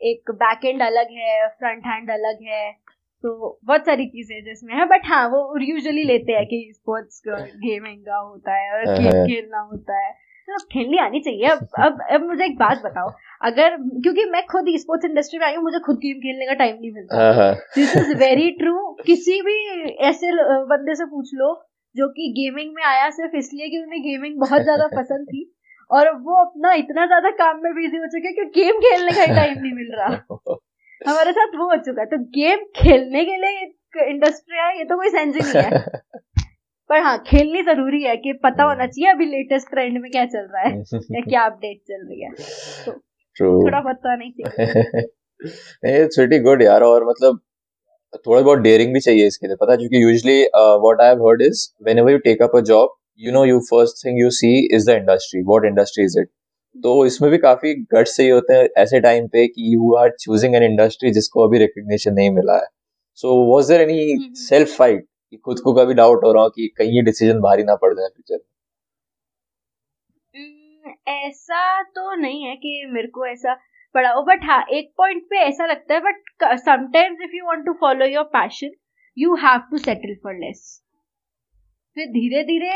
[0.00, 2.70] एक बैक एंड अलग है फ्रंट हैंड अलग है
[3.24, 8.00] तो बहुत सारी चीज़ें जिसमें है। बट हाँ वो यूजुअली लेते हैं कि स्पोर्ट्स गेमिंग
[8.02, 10.12] का होता है और गेम हाँ। खेलना होता है।
[10.48, 13.10] तो अब खेलनी आनी चाहिए। अब अब अब मुझे एक बात बताओ।
[13.42, 16.76] अगर क्योंकि मैं खुद स्पोर्ट्स इंडस्ट्री में आई हूँ मुझे खुद गेम खेलने का टाइम
[16.80, 18.74] नहीं मिलता। हाँ हाँ। दिस इज़ वेरी ट्रू
[19.06, 19.58] किसी भी
[20.08, 20.32] ऐसे
[20.66, 21.54] बंदे से पूछ लो
[21.94, 25.44] जो कि गेमिंग में आया सिर्फ़ इसलिए कि उन्हें गेमिंग बहुत ज़्यादा पसंद थी।
[25.90, 29.22] और वो अपना इतना ज़्यादा काम में बिज़ी हो चुके हैं कि गेम खेलने का
[29.22, 30.08] ही टाइम नहीं मिल रहा।
[31.08, 34.96] हमारे साथ वो हो चुका है। तो गेम खेलने के लिए इंडस्ट्री है ये तो
[34.96, 35.80] कोई सेंस ही नहीं है।
[36.90, 40.48] पर हाँ खेलनी ज़रूरी है कि पता होना चाहिए अभी लेटेस्ट ट्रेंड में क्या चल
[40.54, 40.78] रहा है
[41.12, 42.30] या क्या अपडेट चल रही है।
[43.36, 47.40] ट्रू थोड़ा पता नहीं चाहिए इट्स गुड यार और मतलब
[48.26, 51.42] थोड़ा बहुत डेयरिंग भी चाहिए इसके लिए। पता है क्योंकि usually what I have heard
[51.42, 54.90] is whenever you take up a job you know you first thing you see is
[54.90, 56.28] the industry what industry is it
[56.76, 60.54] तो इसमें भी काफ़ी गट्स चाहिए होते हैं ऐसे टाइम पे कि you are choosing
[60.54, 62.66] an industry जिसको अभी रिकग्निशन नहीं मिला है।
[63.18, 64.34] So was there any.
[64.38, 67.64] Self fight कि खुद को कभी डाउट हो रहा हो कि कहीं ये डिसीज़न भारी
[67.64, 68.40] ना पड़ जाए फ्यूचर
[70.34, 73.54] हम्म, ऐसा तो नहीं है कि मेरे को ऐसा
[73.94, 77.64] पड़ा हो बट हाँ एक पॉइंट पे ऐसा लगता है but sometimes if you want
[77.66, 78.70] to follow your passion
[79.16, 80.62] you have to settle for less
[81.96, 82.72] फिर धीरे धीरे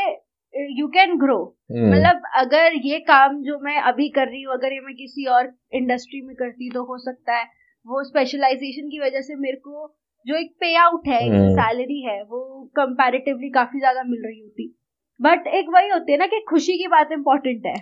[0.55, 1.37] यू कैन ग्रो।
[1.71, 5.51] मतलब अगर ये काम जो मैं अभी कर रही हूँ अगर ये मैं किसी और
[5.73, 7.45] इंडस्ट्री में करती तो हो सकता है
[7.85, 9.87] वो स्पेशलाइजेशन की वजह से मेरे को
[10.25, 12.39] जो एक पे आउट है हम्म। सैलरी है वो
[12.75, 14.73] कंपैरेटिवली काफ़ी ज़्यादा मिल रही होती।
[15.19, 17.73] बट एक वही होती है ना कि खुशी की बात इम्पोर्टेंट है।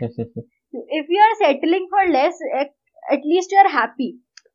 [0.97, 4.11] If you are settling for less at least you are happy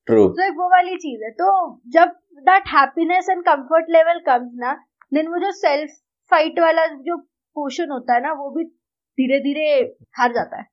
[0.09, 1.49] तो एक वो वाली चीज़ है। तो
[1.93, 4.73] जब that happiness and comfort level comes ना
[5.15, 5.91] देन वो जो सेल्फ
[6.33, 7.17] फाइट वाला जो
[7.59, 8.65] पोर्शन होता है ना वो भी
[9.19, 9.69] धीरे धीरे
[10.19, 10.67] हार जाता है।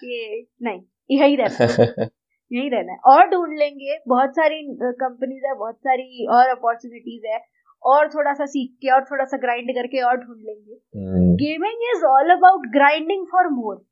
[0.00, 1.86] कि नहीं यही रहना है।
[2.52, 4.62] यही रहना है। और ढूंढ लेंगे। बहुत सारी
[5.02, 7.40] कंपनीज़ है बहुत सारी और अपॉर्चुनिटीज़ है।
[7.84, 10.74] और थोड़ा सा सीख के और थोड़ा सा ग्राइंड करके और ढूंढ लेंगे।
[11.36, 13.84] Gaming is all about grinding for more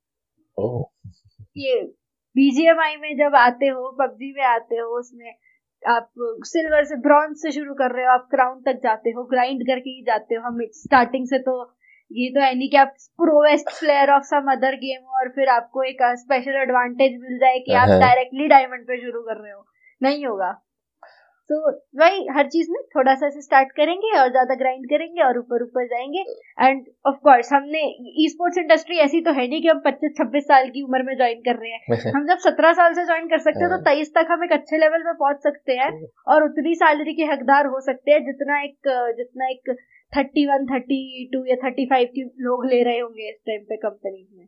[1.57, 1.81] ये
[2.37, 5.31] बीजीएमआई में जब आते हो पबजी में आते हो उसमें
[5.89, 6.11] आप
[6.45, 9.91] सिल्वर से ब्रॉन्ज से शुरू कर रहे हो आप क्राउन तक जाते हो ग्राइंड करके
[9.91, 11.55] ही जाते हो। हम स्टार्टिंग से तो
[12.11, 15.83] ये तो है नहीं कि आप प्रोवेस्ट player of some other game और फिर आपको
[15.83, 19.65] एक स्पेशल एडवांटेज मिल जाए कि आप हाँ। डायरेक्टली डायमंड पे शुरू कर रहे हो।
[20.01, 20.51] नहीं होगा।
[21.51, 21.71] तो
[22.01, 25.63] वही हर चीज़ में थोड़ा सा से स्टार्ट करेंगे और ज़्यादा ग्राइंड करेंगे और ऊपर
[25.63, 26.25] ऊपर जाएँगे।
[26.59, 27.81] एंड ऑफ़ कोर्स हमने
[28.25, 31.15] ई स्पोर्ट्स इंडस्ट्री ऐसी तो है नहीं कि हम पच्चीस छब्बीस साल की उम्र में
[31.17, 34.13] ज्वाइन कर रहे हैं। हम जब सत्रह साल से ज्वाइन कर सकते हैं तो तेईस
[34.15, 35.91] तक हम एक अच्छे लेवल पे पहुँच सकते हैं
[36.27, 39.75] और उतनी सैलरी के हकदार हो सकते हैं जितना एक जितना एक
[40.13, 41.01] थर्टी वन थर्टी
[41.33, 44.47] टू या थर्टी फाइव की लोग ले रहे होंगे इस टाइम पे कंपनीज़ में।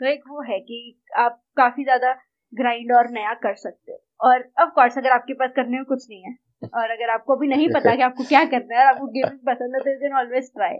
[0.00, 0.78] तो एक वो है कि
[1.18, 2.12] आप काफ़ी ज़्यादा
[2.52, 6.06] ग्राइंड और नया कर सकते हो। और ऑफ़ कोर्स अगर आपके पास करने में कुछ
[6.10, 6.34] नहीं है
[6.74, 9.80] और अगर आपको अभी नहीं पता कि आपको क्या करना है आपको गेमिंग पसंद है
[9.80, 10.74] तो यू कैन ऑलवेज ट्राई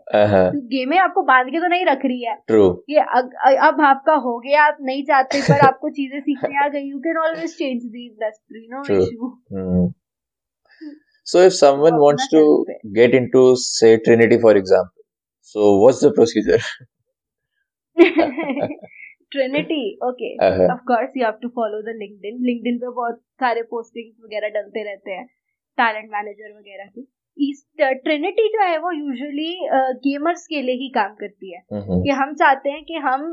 [0.75, 2.35] गेमें आपको बाँध के तो नहीं रख रही है।
[2.91, 3.31] ये अग,
[3.69, 7.19] अब आपका हो गया आप नहीं चाहते पर आपको चीज़ें सीखने आ गई you can
[7.19, 8.83] always change the industry no.
[9.01, 9.33] Issue.
[11.31, 12.43] So if someone तो wants to
[12.95, 15.05] get into say Trinity for example,
[15.43, 16.63] so what's the procedure?
[19.33, 20.29] Trinity okay.
[20.73, 24.83] Of course you have to follow the LinkedIn LinkedIn पे बहुत सारे postings वगैरह डलते
[24.85, 25.27] रहते हैं
[25.79, 27.65] talent manager वगैरह की इस
[28.05, 29.53] ट्रिनिटी जो है वो यूजुअली
[30.07, 32.03] गेमर्स के लिए ही काम करती है Mhm.
[32.05, 33.29] कि हम चाहते हैं कि हम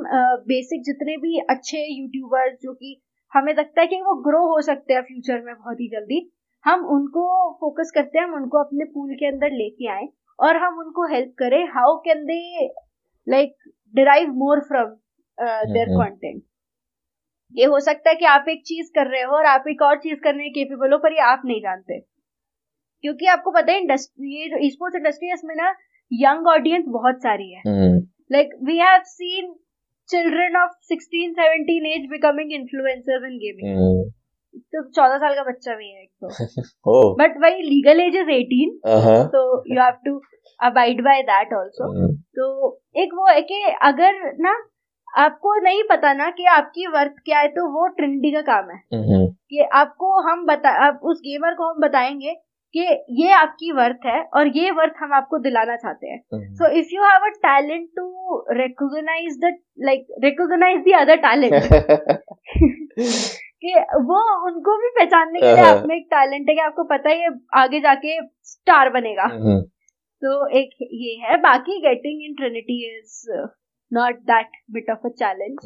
[0.53, 2.95] बेसिक जितने भी अच्छे यूट्यूबर्स जो कि
[3.33, 6.19] हमें लगता है कि वो ग्रो हो सकते हैं फ्यूचर में बहुत ही जल्दी
[6.65, 10.07] हम उनको फोकस करते हैं हम उनको अपने पूल के अंदर लेके आए
[10.39, 12.67] और हम उनको हेल्प करें how can they
[13.29, 13.55] like
[13.95, 14.89] derive more from
[15.73, 15.87] there.
[15.89, 16.43] Content
[17.55, 19.97] ये हो सकता है कि आप एक चीज़ कर रहे हो और आप एक और
[19.97, 21.99] चीज़ करने के केपेबल हो पर ये आप नहीं जानते।
[23.03, 25.75] क्योंकि आपको पता है इंडस्ट्री ये जो स्पोर्ट्स इंडस्ट्री है इसमें ना
[26.11, 27.61] यंग ऑडियंस बहुत सारी है।
[28.31, 29.55] Like we have seen
[30.09, 34.16] seen of of 16 17 age becoming influencers in gaming Mhm.
[34.75, 36.97] तो चौदह साल का बच्चा भी है एक तो.
[37.21, 39.19] बट वही लीगल एज इज़ 18 Uh-huh.
[39.35, 39.43] तो
[39.73, 40.15] you have to
[40.59, 42.15] abide by that also Mhm.
[42.37, 42.49] तो
[43.03, 44.55] एक वो है कि अगर ना
[45.07, 48.81] आपको नहीं पता ना कि आपकी वर्थ क्या है तो वो ट्रेंडी का काम है
[48.95, 49.23] Mhm.
[49.49, 52.33] कि आपको हम बता आप उस गेमर को हम बताएँगे
[52.75, 52.81] कि
[53.19, 57.03] ये आपकी वर्थ है और ये वर्थ हम आपको दिलाना चाहते हैं so if you
[57.03, 58.05] have a talent to
[58.57, 59.51] recognize recognize the
[59.87, 61.53] like recognize the other talent
[63.63, 67.09] कि वो उनको भी पहचानने के लिए। आप में एक टैलेंट है कि आपको पता
[67.09, 69.27] है ये आगे जाके स्टार बनेगा।
[70.21, 73.15] तो एक ये है बाकी getting in Trinity is
[73.91, 75.57] not that bit of a challenge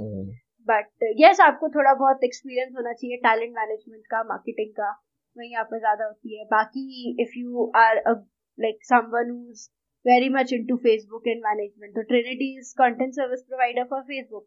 [0.68, 4.90] but yes आपको थोड़ा बहुत एक्सपीरियंस होना चाहिए टैलेंट मैनेजमेंट का मार्केटिंग का
[5.36, 9.68] वही यहाँ पे ज़्यादा होती है। बाकी if you are like someone who's
[10.06, 14.46] very much into Facebook and management तो Trinity is content service provider for Facebook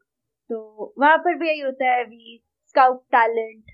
[0.51, 2.43] तो वहाँ पर भी यही होता है we
[2.75, 3.73] scout talent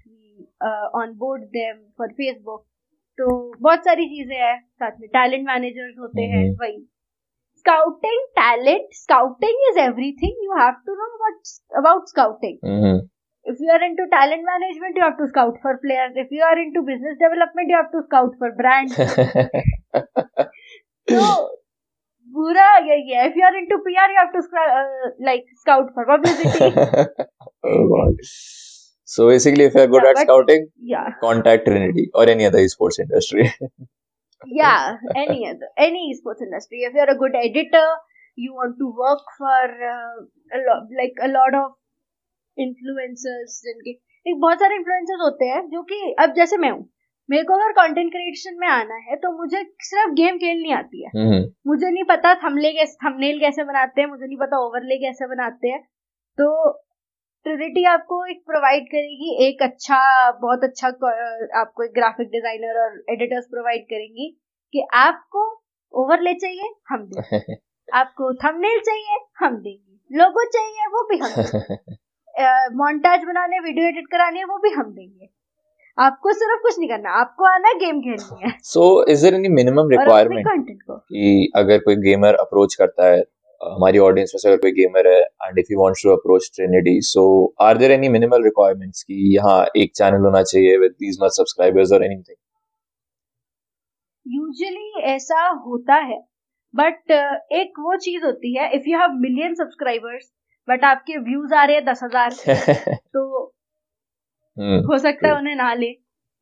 [1.18, 2.64] onboard them for Facebook
[3.18, 3.26] तो
[3.60, 6.78] बहुत सारी चीज़ें हैं साथ में टैलेंट मैनेजर्स होते हैं हम्म। वही
[7.60, 12.92] scouting talent scouting is everything you have to know about about scouting hmm,
[13.46, 16.56] if you are into talent management you have to scout for players if you are
[16.62, 18.96] into business development you have to scout for brands
[21.08, 21.30] so
[22.34, 22.96] पूरा है
[23.28, 26.72] if you are into PR you have to uh, like scout for publicity
[27.64, 28.14] oh god.
[29.10, 32.60] So basically, if you're good Yeah, at but- scouting, yeah contact Trinity or any other
[32.66, 33.46] esports industry.
[34.58, 37.86] yeah any other any esports industry if you're a good editor
[38.38, 40.14] you want to work for uh,
[40.58, 41.66] a lot like a lot of
[42.56, 43.90] influencers जिनके
[44.26, 46.88] एक बहुत सारे influencers होते हैं जो कि अब जैसे मैं हूँ
[47.28, 51.10] मेरे को अगर कंटेंट क्रिएशन में आना है तो मुझे सिर्फ़ गेम खेलनी आती है
[51.16, 55.26] हम्म, मुझे नहीं पता थंबले कैसे थंबनेल कैसे बनाते हैं मुझे नहीं पता ओवरले कैसे
[55.34, 55.80] बनाते हैं
[56.38, 56.48] तो
[57.44, 60.88] ट्रिनिटी आपको एक प्रोवाइड करेगी एक अच्छा बहुत अच्छा
[61.60, 64.40] आपको एक ग्राफिक डिज़ाइनर और एडिटर्स प्रोवाइड करेंगी
[64.72, 65.62] कि आपको
[65.94, 67.54] ओवरले चाहिए हम देंगे।
[67.94, 71.94] आपको थंबनेल चाहिए हम देंगे। लोगो चाहिए वो भी हम देंगे।
[72.76, 75.28] मोन्टाज बनाने वीडियो एडिट करानी है वो भी हम देंगे।
[75.98, 79.78] आपको सिर्फ़ कुछ नहीं करना आपको आना गेम खेलनी है। So is there any minimum
[79.78, 83.24] और अपने requirement कंटेंट को। कि अगर कोई गेमर अप्रोच करता है
[83.60, 87.00] हमारी ऑडियंस में से अगर कोई गेमर है and if you wants to approach Trinity
[87.04, 87.24] so
[87.60, 91.92] are there any minimal requirements कि यहाँ एक चैनल होना चाहिए विद दीस मच सब्सक्राइबर्स
[91.92, 92.36] और एनीथिंग
[94.26, 96.20] यूजुअली ऐसा होता है
[96.74, 97.10] बट
[97.52, 100.30] एक वो चीज़ होती है if you have million subscribers
[100.68, 102.34] but आपके व्यूज़ आ रहे हैं दस हज़ार
[103.14, 103.22] तो
[104.56, 105.86] हम्म हो सकता है उन्हें ना ले।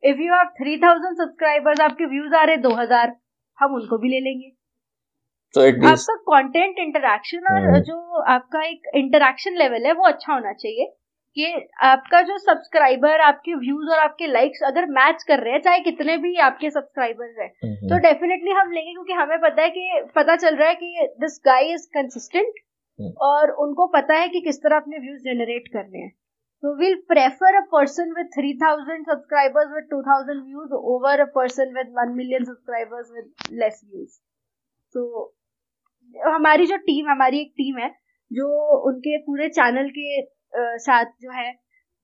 [0.03, 3.15] If you have three thousand subscribers आपके व्यूज़ आ रहे हैं दो हज़ार
[3.59, 4.51] हम उनको भी ले लेंगे।
[5.53, 10.53] So आपका कंटेंट इंटरेक्शन और हम्म। जो आपका एक इंटरेक्शन लेवल है वो अच्छा होना
[10.53, 10.85] चाहिए
[11.37, 15.79] कि आपका जो सब्सक्राइबर आपके व्यूज़ और आपके लाइक्स अगर मैच कर रहे हैं चाहे
[15.79, 20.35] कितने भी आपके सब्सक्राइबर्स हैं तो डेफिनेटली हम लेंगे क्योंकि हमें पता है कि पता
[20.35, 22.53] चल रहा है कि दिस गाय इज़ कंसिस्टेंट।
[23.23, 26.11] और उनको पता है कि किस तरह अपने व्यूज़ जनरेट करने हैं
[26.63, 31.25] तो will prefer a person with three thousand subscribers with two thousand views over a
[31.35, 34.17] person with one million subscribers with less views
[34.95, 35.05] तो
[36.15, 37.89] हमारी जो टीम हमारी एक टीम है
[38.31, 38.47] जो
[38.89, 41.51] उनके पूरे चैनल के अ, साथ जो है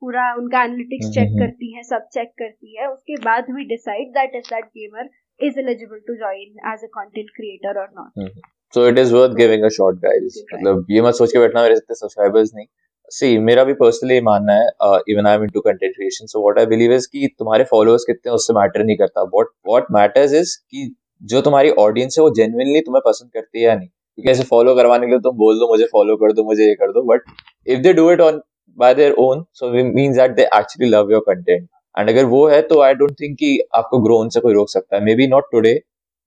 [0.01, 4.09] पूरा उनका एनालिटिक्स चेक हम्म। करती है सब चेक करती है। उसके बाद we decide
[4.17, 8.27] that is that gamer is eligible to join as a content creator or not.
[8.73, 10.37] so it is worth giving a shot guys.
[10.53, 12.65] मतलब ये मत सोच के बैठना मेरे इतने सब्सक्राइबर्स नहीं।
[13.11, 16.65] सी मेरा भी पर्सनली मानना है even I am into content creation so what I
[16.65, 20.85] believe is कि तुम्हारे फॉलोअर्स कितने उससे मैटर नहीं करता। व्हाट व्हाट मैटर्स इज़ कि
[21.21, 24.75] जो तुम्हारी ऑडियंस है वो जेन्युइनली तुम्हें पसंद करती है या नहीं। क्योंकि ऐसे फॉलो
[24.75, 27.21] करवाने के लिए तुम बोल दो मुझे फॉलो कर दो मुझे ये कर दो but
[27.67, 28.41] if they do it on
[28.77, 32.61] by their own so means that they actually love your content and अगर वो है
[32.67, 35.79] तो आई डोंट थिंक कि आपको ग्रो उनसे कोई रोक सकता है। Maybe not today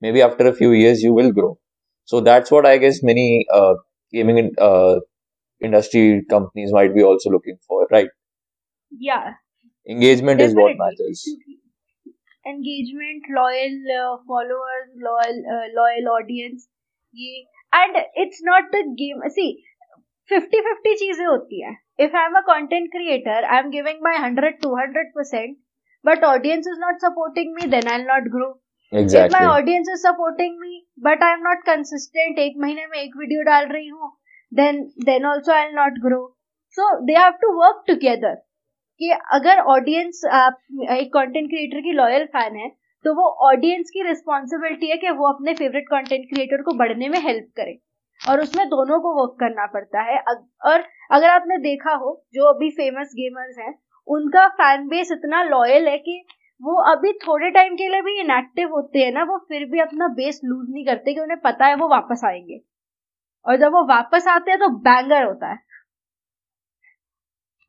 [0.13, 1.57] maybe after a few years you will grow
[2.09, 3.27] so that's what I guess many
[4.15, 8.11] gaming industry companies might be also looking for right
[9.87, 11.25] engagement is what matters
[12.47, 13.79] engagement loyal
[14.29, 15.43] followers loyal
[15.75, 16.69] loyal audience
[17.15, 19.51] ये and it's not the game see
[20.31, 24.17] fifty fifty चीज़ें होती है। If I am a content creator I am giving my
[24.19, 25.57] hundred two hundred percent
[26.05, 28.51] but audience is not supporting me then I not grow
[28.93, 33.17] if my audience is supporting me but I am not consistent एक महीने में एक
[33.19, 34.13] video डाल रही हूँ
[34.53, 36.21] then then also I not grow
[36.79, 38.35] so they have to work together
[39.01, 40.21] कि अगर audience
[40.93, 42.69] एक कंटेंट क्रिएटर की लॉयल फ़ैन है
[43.05, 47.19] तो वो ऑडियंस की रिस्पॉन्सिबिलिटी है कि वो अपने फेवरेट कंटेंट क्रिएटर को बढ़ने में
[47.19, 47.79] हेल्प करे।
[48.29, 50.19] और उसमें दोनों को वर्क करना पड़ता है।
[50.65, 55.89] और अगर आपने देखा हो, जो अभी फ़ेमस गेमर्स हैं, उनका फ़ैन बेस इतना लॉयल
[55.89, 56.27] है कि
[56.63, 60.09] वो अभी थोड़े टाइम के लिए भी इनएक्टिव होते हैं ना, वो फिर भी अपना
[60.09, 62.61] बेस लूज नहीं करते कि उन्हें पता है वो वापस आएँगे।
[63.47, 65.59] और जब वो वापस आते हैं तो बैंगर होता है।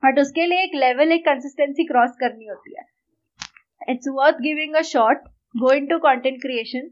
[0.05, 2.99] बट उसके लिए एक लेवल एक कंसिस्टेंसी क्रॉस करनी होती है।
[3.82, 6.89] It's worth giving a shot go into content creation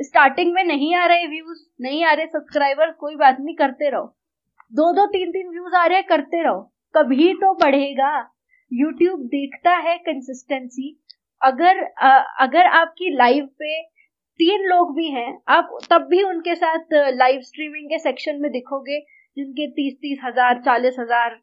[0.00, 4.04] starting में नहीं आ रहे व्यूज़ नहीं आ रहे सब्सक्राइबर कोई बात नहीं करते रहो।
[4.72, 6.60] दो दो तीन तीन व्यूज़ आ रहे करते रहो।
[6.94, 8.12] कभी तो बढ़ेगा।
[8.72, 10.96] यूट्यूब देखता है कंसिस्टेंसी
[11.40, 13.82] अगर आ, अगर आपकी लाइव पे
[14.40, 19.00] तीन लोग भी हैं आप तब भी उनके साथ लाइव स्ट्रीमिंग के सेक्शन में दिखोगे
[19.36, 21.40] जिनके तीस तीस हज़ार चालीस हज़ार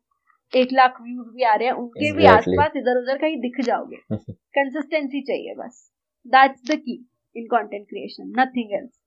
[0.54, 2.18] एक लाख व्यूज़ भी आ रहे हैं उनके exactly.
[2.18, 3.98] भी आसपास इधर उधर कहीं दिख जाओगे।
[4.58, 5.92] कंसिस्टेंसी चाहिए बस।
[6.28, 9.00] That's the key in content creation nothing else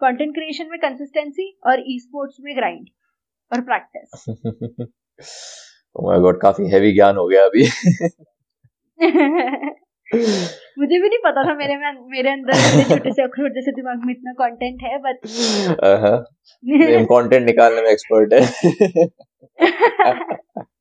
[0.00, 2.88] content creation में कंसिस्टेंसी और ई स्पोर्ट्स में ग्राइंड
[3.52, 4.28] और प्रैक्टिस
[5.96, 7.68] ओह माय गॉड काफ़ी हैवी ज्ञान हो गया अभी।
[10.78, 14.14] मुझे भी नहीं पता था मेरे में मेरे अंदर छोटे से अखरोट जैसे दिमाग में
[14.14, 15.16] इतना कंटेंट है बट
[17.12, 19.06] कंटेंट निकालने में एक्सपर्ट है।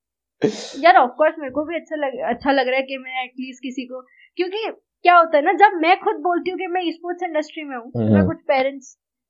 [0.80, 3.64] यार ऑफ़ कोर्स मेरे को भी अच्छा लग अच्छा लग रहा है कि मैं एटलीस्ट
[3.64, 4.02] किसी को
[4.38, 4.72] क्योंकि
[5.04, 7.92] क्या होता है ना जब मैं खुद बोलती हूँ कि मैं स्पोर्ट्स इंडस्ट्री में हूँ
[7.96, 8.88] मैं हम्म। कुछ पेरेंट्स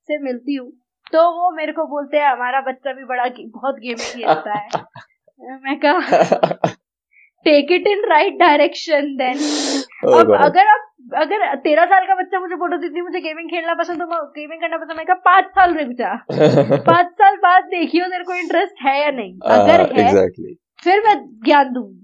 [0.09, 0.71] से मिलती हूँ
[1.13, 4.69] तो वो मेरे को बोलते हैं हमारा बच्चा भी बड़ा बहुत गेम खेलता है।
[5.63, 6.17] मैं कहा
[7.45, 9.37] take it in right direction then
[10.13, 14.01] अब अगर आप अगर तेरह साल का बच्चा मुझे फ़ोटो देती मुझे गेमिंग खेलना पसंद
[14.01, 16.13] तो गेमिंग करना पसंद मैं कहा पाँच साल रुक जा।
[16.91, 20.62] पाँच साल बाद देखियो तेरे को इंटरेस्ट है या नहीं। अगर uh, है exactly.
[20.83, 21.15] फिर मैं
[21.45, 21.99] ज्ञान दूँगी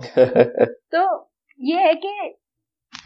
[0.94, 1.30] तो
[1.60, 2.34] ये है कि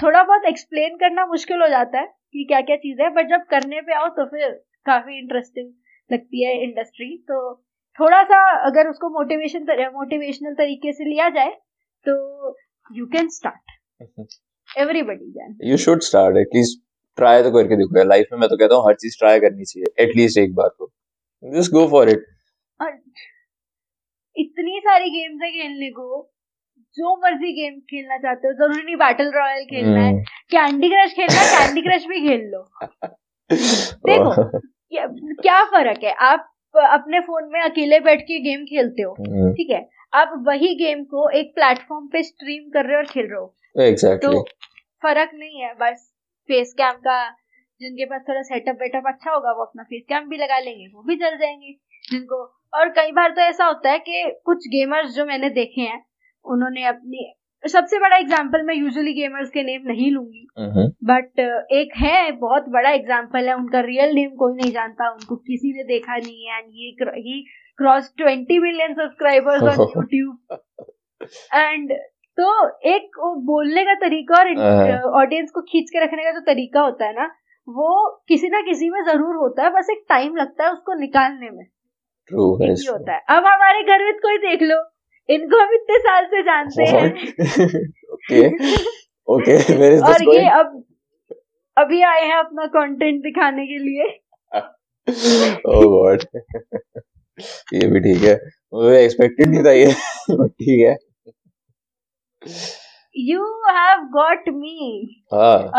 [0.03, 3.45] थोड़ा बहुत एक्सप्लेन करना मुश्किल हो जाता है कि क्या क्या चीज़ है बट जब
[3.51, 4.51] करने पे आओ तो फिर
[4.87, 5.73] काफ़ी इंटरेस्टिंग
[6.13, 7.55] लगती है इंडस्ट्री तो
[7.99, 11.51] थोड़ा सा अगर उसको मोटिवेशन मोटिवेशनल तरीके से लिया जाए
[12.07, 12.15] तो
[12.95, 13.73] you can start
[14.79, 16.83] everybody can you should start at least
[17.17, 20.05] try तो करके देखो। लाइफ में मैं तो कहता हूँ हर चीज़ ट्राई करनी चाहिए
[20.05, 20.91] एटलीस्ट एक बार तो
[21.43, 22.25] जस्ट गो फॉर इट
[24.39, 26.07] इतनी सारी गेम्स है खेलने को
[26.97, 30.13] जो मर्ज़ी गेम खेलना चाहते हो ज़रूरी नहीं बैटल रॉयल खेलना है।
[30.51, 32.63] कैंडी क्रश खेलना है कैंडी क्रश भी खेल लो।
[34.09, 34.61] देखो
[35.43, 36.13] क्या फ़र्क है?
[36.13, 39.89] आप अपने फ़ोन में अकेले बैठ के गेम खेलते हो हम्म। ठीक है?
[40.15, 43.55] आप वही गेम को एक प्लेटफॉर्म पे स्ट्रीम कर रहे हो और खेल रहे हो।
[43.87, 44.23] Exactly.
[44.23, 44.43] तो
[45.03, 46.09] फ़र्क नहीं है बस
[46.49, 47.19] फेस कैम का
[47.81, 51.03] जिनके पास थोड़ा सेटअप वेटअप अच्छा होगा वो अपना फेस कैम भी लगा लेंगे वो
[51.03, 51.73] भी चल जाएँगे।
[52.11, 56.05] जिनको और कई बार तो ऐसा होता है कि कुछ गेमर्स जो मैंने देखे हैं
[56.45, 60.47] उन्होंने अपनी सबसे बड़ा एग्ज़ाम्पल मैं यूजुअली गेमर्स के नेम नहीं लूँगी
[61.05, 61.41] बट
[61.73, 65.85] एक है बहुत बड़ा एग्ज़ाम्पल है उनका रियल नेम कोई नहीं जानता उनको किसी ने
[65.85, 66.73] देखा नहीं है एंड
[67.17, 67.41] ये
[67.77, 70.59] cross twenty million subscribers on YouTube
[71.55, 71.93] and
[72.39, 74.49] तो एक बोलने का तरीका और
[75.23, 77.27] ऑडियंस को खींच के रखने का जो तरीका होता है ना
[77.69, 77.89] वो
[78.29, 81.67] किसी ना किसी में ज़रूर होता है बस एक टाइम लगता है उसको निकालने में।
[82.33, 84.77] होता है। अब हमारे घर में कोई देख लो
[85.29, 87.07] इनको हम इतने साल से जानते हैं।
[88.13, 88.47] ओके
[89.29, 89.57] ओके
[89.99, 90.85] और ये अब
[91.77, 94.09] अभी आए हैं अपना कंटेंट दिखाने के लिए।
[95.67, 96.23] ओह गॉड
[97.75, 98.35] ये भी ठीक है।
[98.75, 99.93] मुझे एक्सपेक्टेड नहीं था ये।
[100.49, 100.97] ठीक है।
[103.27, 103.45] यू
[103.77, 104.75] हैव गॉट मी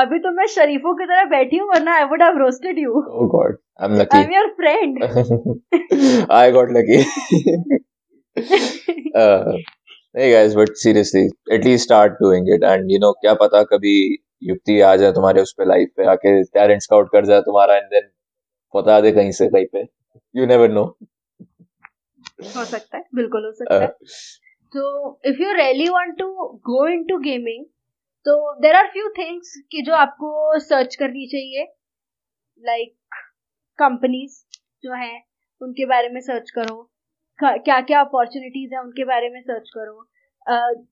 [0.02, 3.28] अभी तो मैं शरीफों की तरह बैठी हूँ वरना I would have roasted you oh
[3.36, 4.94] god I am lucky I am your friend
[6.32, 6.98] I got lucky
[10.18, 11.22] hey guys but seriously
[11.56, 12.64] at least start doing it.
[12.70, 13.92] And you know क्या पता कभी
[14.44, 17.86] युक्ति आ जाए तुम्हारे उस पे लाइफ पे आके टैलेंट स्काउट कर जाए तुम्हारा एंड
[17.92, 18.08] देन
[18.74, 19.84] बता दे कहीं से कहीं पे.
[20.36, 20.84] यू नेवर नो
[22.56, 23.90] हो सकता है बिल्कुल हो सकता है।
[24.74, 26.28] तो if you really want to
[26.66, 27.66] go into gaming
[28.26, 31.64] तो देर आर फ्यू थिंग्स कि जो आपको सर्च करनी चाहिए
[32.62, 32.96] लाइक
[33.80, 34.38] कंपनीज़
[34.84, 35.24] जो हैं
[35.62, 36.82] उनके बारे में सर्च करो
[37.40, 40.06] क्या क्या अपॉर्चुनिटीज़ है उनके बारे में सर्च करो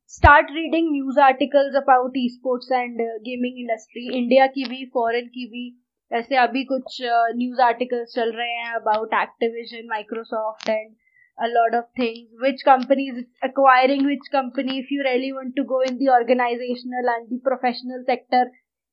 [0.09, 5.65] start reading news articles about esports and gaming industry India की भी फॉरेन की भी
[6.11, 10.95] ऐसे अभी कुछ न्यूज़ uh, आर्टिकल्स चल रहे हैं about Activision Microsoft and
[11.39, 12.29] a lot of things.
[12.41, 17.09] Which company is acquiring which company if you really want to go in the organizational
[17.15, 18.45] and the professional sector.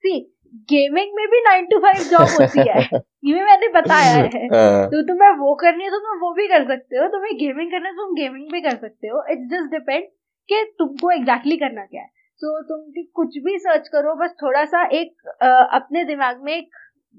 [0.05, 0.26] See
[0.70, 2.82] gaming में भी nine to five job होती है।
[3.24, 6.64] ये मैंने बताया है। हाँ। तो तुम्हें वो करनी है तो तुम वो भी कर
[6.64, 9.70] सकते हो। तुम्हें गेमिंग करना है तो तुम गेमिंग भी कर सकते हो। इट्स जस्ट
[9.70, 10.05] डिपेंड
[10.49, 14.34] कि तुमको एग्जैक्टली exactly करना क्या है। सो so, तुम कुछ भी सर्च करो बस
[14.42, 16.70] थोड़ा सा एक आ, अपने दिमाग में एक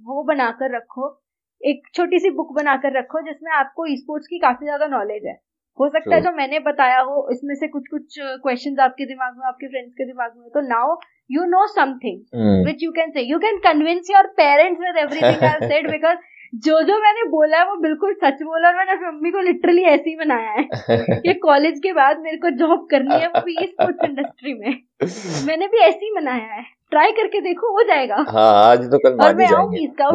[0.03, 1.24] वो बनाकर रखो
[1.65, 5.33] एक छोटी सी बुक बनाकर रखो जिसमें आपको स्पोर्ट्स की काफ़ी ज़्यादा नॉलेज है।
[5.79, 9.47] हो सकता है जो मैंने बताया हो इसमें से कुछ कुछ क्वेश्चन आपके दिमाग में
[9.47, 10.95] आपके फ्रेंड्स के दिमाग में तो now
[11.31, 15.49] you know something which you can say you can convince your parents with everything I
[15.49, 16.17] have said because
[16.65, 19.81] जो जो मैंने बोला है वो बिल्कुल सच बोला और मैंने अपनी मम्मी को लिटरली
[19.83, 20.63] ऐसे ही बनाया है
[21.19, 24.69] कि कॉलेज के बाद मेरे को जॉब करनी है वो भी स्पोर्ट्स इंडस्ट्री में।
[25.47, 29.17] मैंने भी ऐसे ही बनाया है। ट्राई करके देखो हो जाएगा। हाँ आज तो कल
[29.25, 30.09] और मैं आऊँगी इसका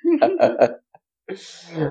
[0.04, 0.16] oh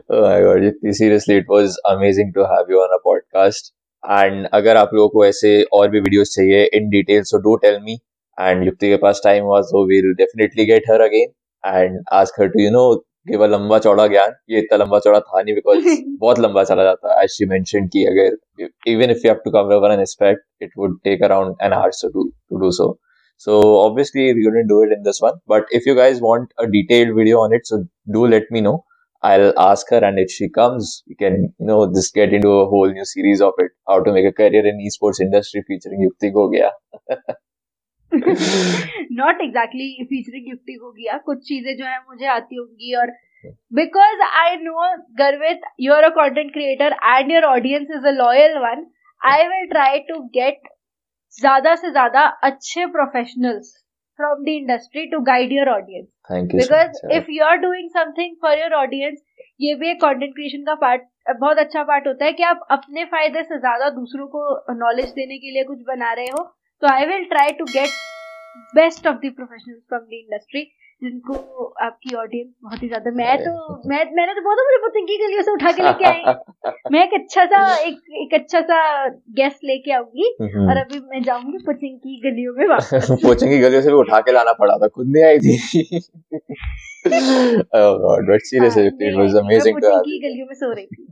[0.09, 3.71] my god, seriously, it was amazing to have you on a podcast.
[4.03, 7.79] And अगर आप लोगों को ऐसे और भी वीडियोस चाहिए in detail so do tell
[7.83, 7.93] me
[8.37, 11.31] and Yukti के पास टाइम हुआ so will definitely get her again
[11.63, 12.83] and ask her to you know
[13.29, 14.33] give a लंबा चौड़ा ज्ञान.
[14.49, 15.83] ये इतना लंबा चौड़ा था नहीं बिकॉज़
[16.21, 19.51] बहुत लंबा चला जाता है एज शी मेंशनड कि अगर even if you have to
[19.51, 22.89] cover one aspect it would take around an hour so to to do so
[23.38, 26.66] So obviously we couldn't do it in this one, but if you guys want a
[26.66, 28.84] detailed video on it, so do let me know.
[29.22, 32.66] I'll ask her, and if she comes, we can you know just get into a
[32.66, 36.32] whole new series of it, how to make a career in esports industry featuring Yukti
[36.38, 36.72] Gogia.
[38.12, 43.10] Not exactly featuring Gifty हो गया कुछ चीजें जो है मुझे आती होंगी और
[43.78, 44.86] because I know
[45.18, 48.86] Garvit you are a content creator and your audience is a loyal one
[49.32, 50.68] I will try to get
[51.37, 53.73] ज़्यादा से ज़्यादा अच्छे professionals
[54.19, 56.07] from the industry to guide your audience
[56.53, 59.21] because if you are doing something for your audience
[59.59, 61.01] ये भी एक content creation का part
[61.39, 65.37] बहुत अच्छा पार्ट होता है कि आप अपने फ़ायदे से ज़्यादा दूसरों को नॉलेज देने
[65.37, 66.43] के लिए कुछ बना रहे हो।
[66.81, 67.89] तो I will try to get
[68.75, 70.61] best of the professionals from the industry
[71.01, 71.33] जिनको
[71.83, 73.51] आपकी ऑडियंस बहुत ही ज़्यादा मैं तो
[73.89, 76.23] मैं मैंने तो बहुत मुझे पुतिंग की गलियों से उठा के लेके आई।
[76.91, 78.79] मैं एक अच्छा सा एक एक अच्छा सा
[79.39, 83.81] गेस्ट लेके आऊँगी और अभी मैं जाऊँगी पुचिंग की गलियों में वापस। पुचिंग की गलियों
[83.81, 86.01] से भी उठा के लाना पड़ा था। खुद नहीं आई थी।
[87.79, 90.85] Oh god but seriously हाँ, it was amazing to have की गलियों में सो रही
[90.85, 91.07] थी।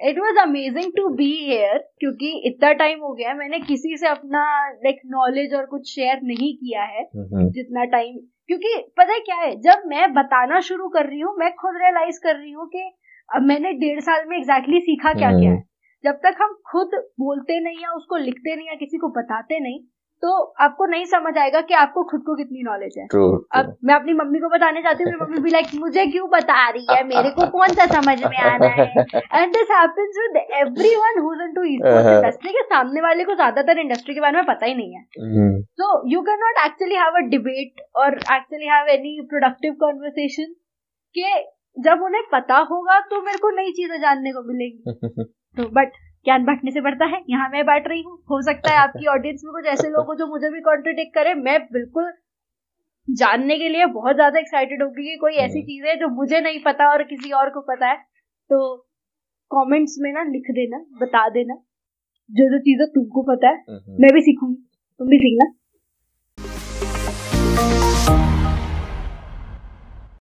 [0.00, 4.42] It was amazing to be here क्योंकि इतना टाइम हो गया मैंने किसी से अपना
[4.68, 7.04] लाइक नॉलेज और कुछ शेयर नहीं किया है
[7.50, 8.18] जितना टाइम
[8.48, 9.54] क्योंकि पता है क्या है?
[9.60, 12.90] जब मैं बताना शुरू कर रही हूँ मैं खुद रियलाइज़ कर रही हूँ कि
[13.34, 15.62] अब मैंने डेढ़ साल में एग्जैक्टली exactly सीखा क्या क्या है।
[16.04, 16.90] जब तक हम खुद
[17.20, 19.80] बोलते नहीं या उसको लिखते नहीं या किसी को बताते नहीं
[20.22, 23.40] तो आपको नहीं समझ आएगा कि आपको खुद को कितनी नॉलेज है। True, true.
[23.54, 26.86] अब मैं अपनी मम्मी को बताने जाती हूँ मम्मी भी लाइक मुझे क्यों बता रही
[26.90, 27.02] है?
[27.04, 28.86] मेरे को कौन सा समझ में आना है?
[29.34, 34.14] And this happens with everyone who is into industry के सामने वाले को ज़्यादातर इंडस्ट्री
[34.14, 35.02] के बारे में पता ही नहीं है।
[35.80, 40.52] So you can not actually have a debate और actually have any productive conversation
[41.14, 41.36] के
[41.76, 45.24] जब उन्हें पता होगा तो मेरे को नई चीज़ें जानने को मिलेंगी।
[45.56, 45.92] तो बट
[46.26, 49.42] ज्ञान बांटने से बढ़ता है। यहाँ मैं बांट रही हूँ। हो सकता है आपकी ऑडियंस
[49.44, 52.12] में कुछ ऐसे लोग हो जो मुझे भी कॉन्ट्रोडिक्ट करे। मैं बिल्कुल
[53.08, 56.40] जानने के लिए बहुत ज़्यादा एक्साइटेड होगी कि कोई ऐसी हम्म। चीज़ है जो मुझे
[56.40, 57.96] नहीं पता और किसी और को पता है।
[58.50, 58.58] तो
[59.50, 61.54] कमेंट्स में ना लिख देना बता देना।
[62.30, 64.62] जो जो चीज़ें तुमको पता है हम्म। मैं भी सीखूँगी।
[65.00, 65.46] तुम भी सीखना।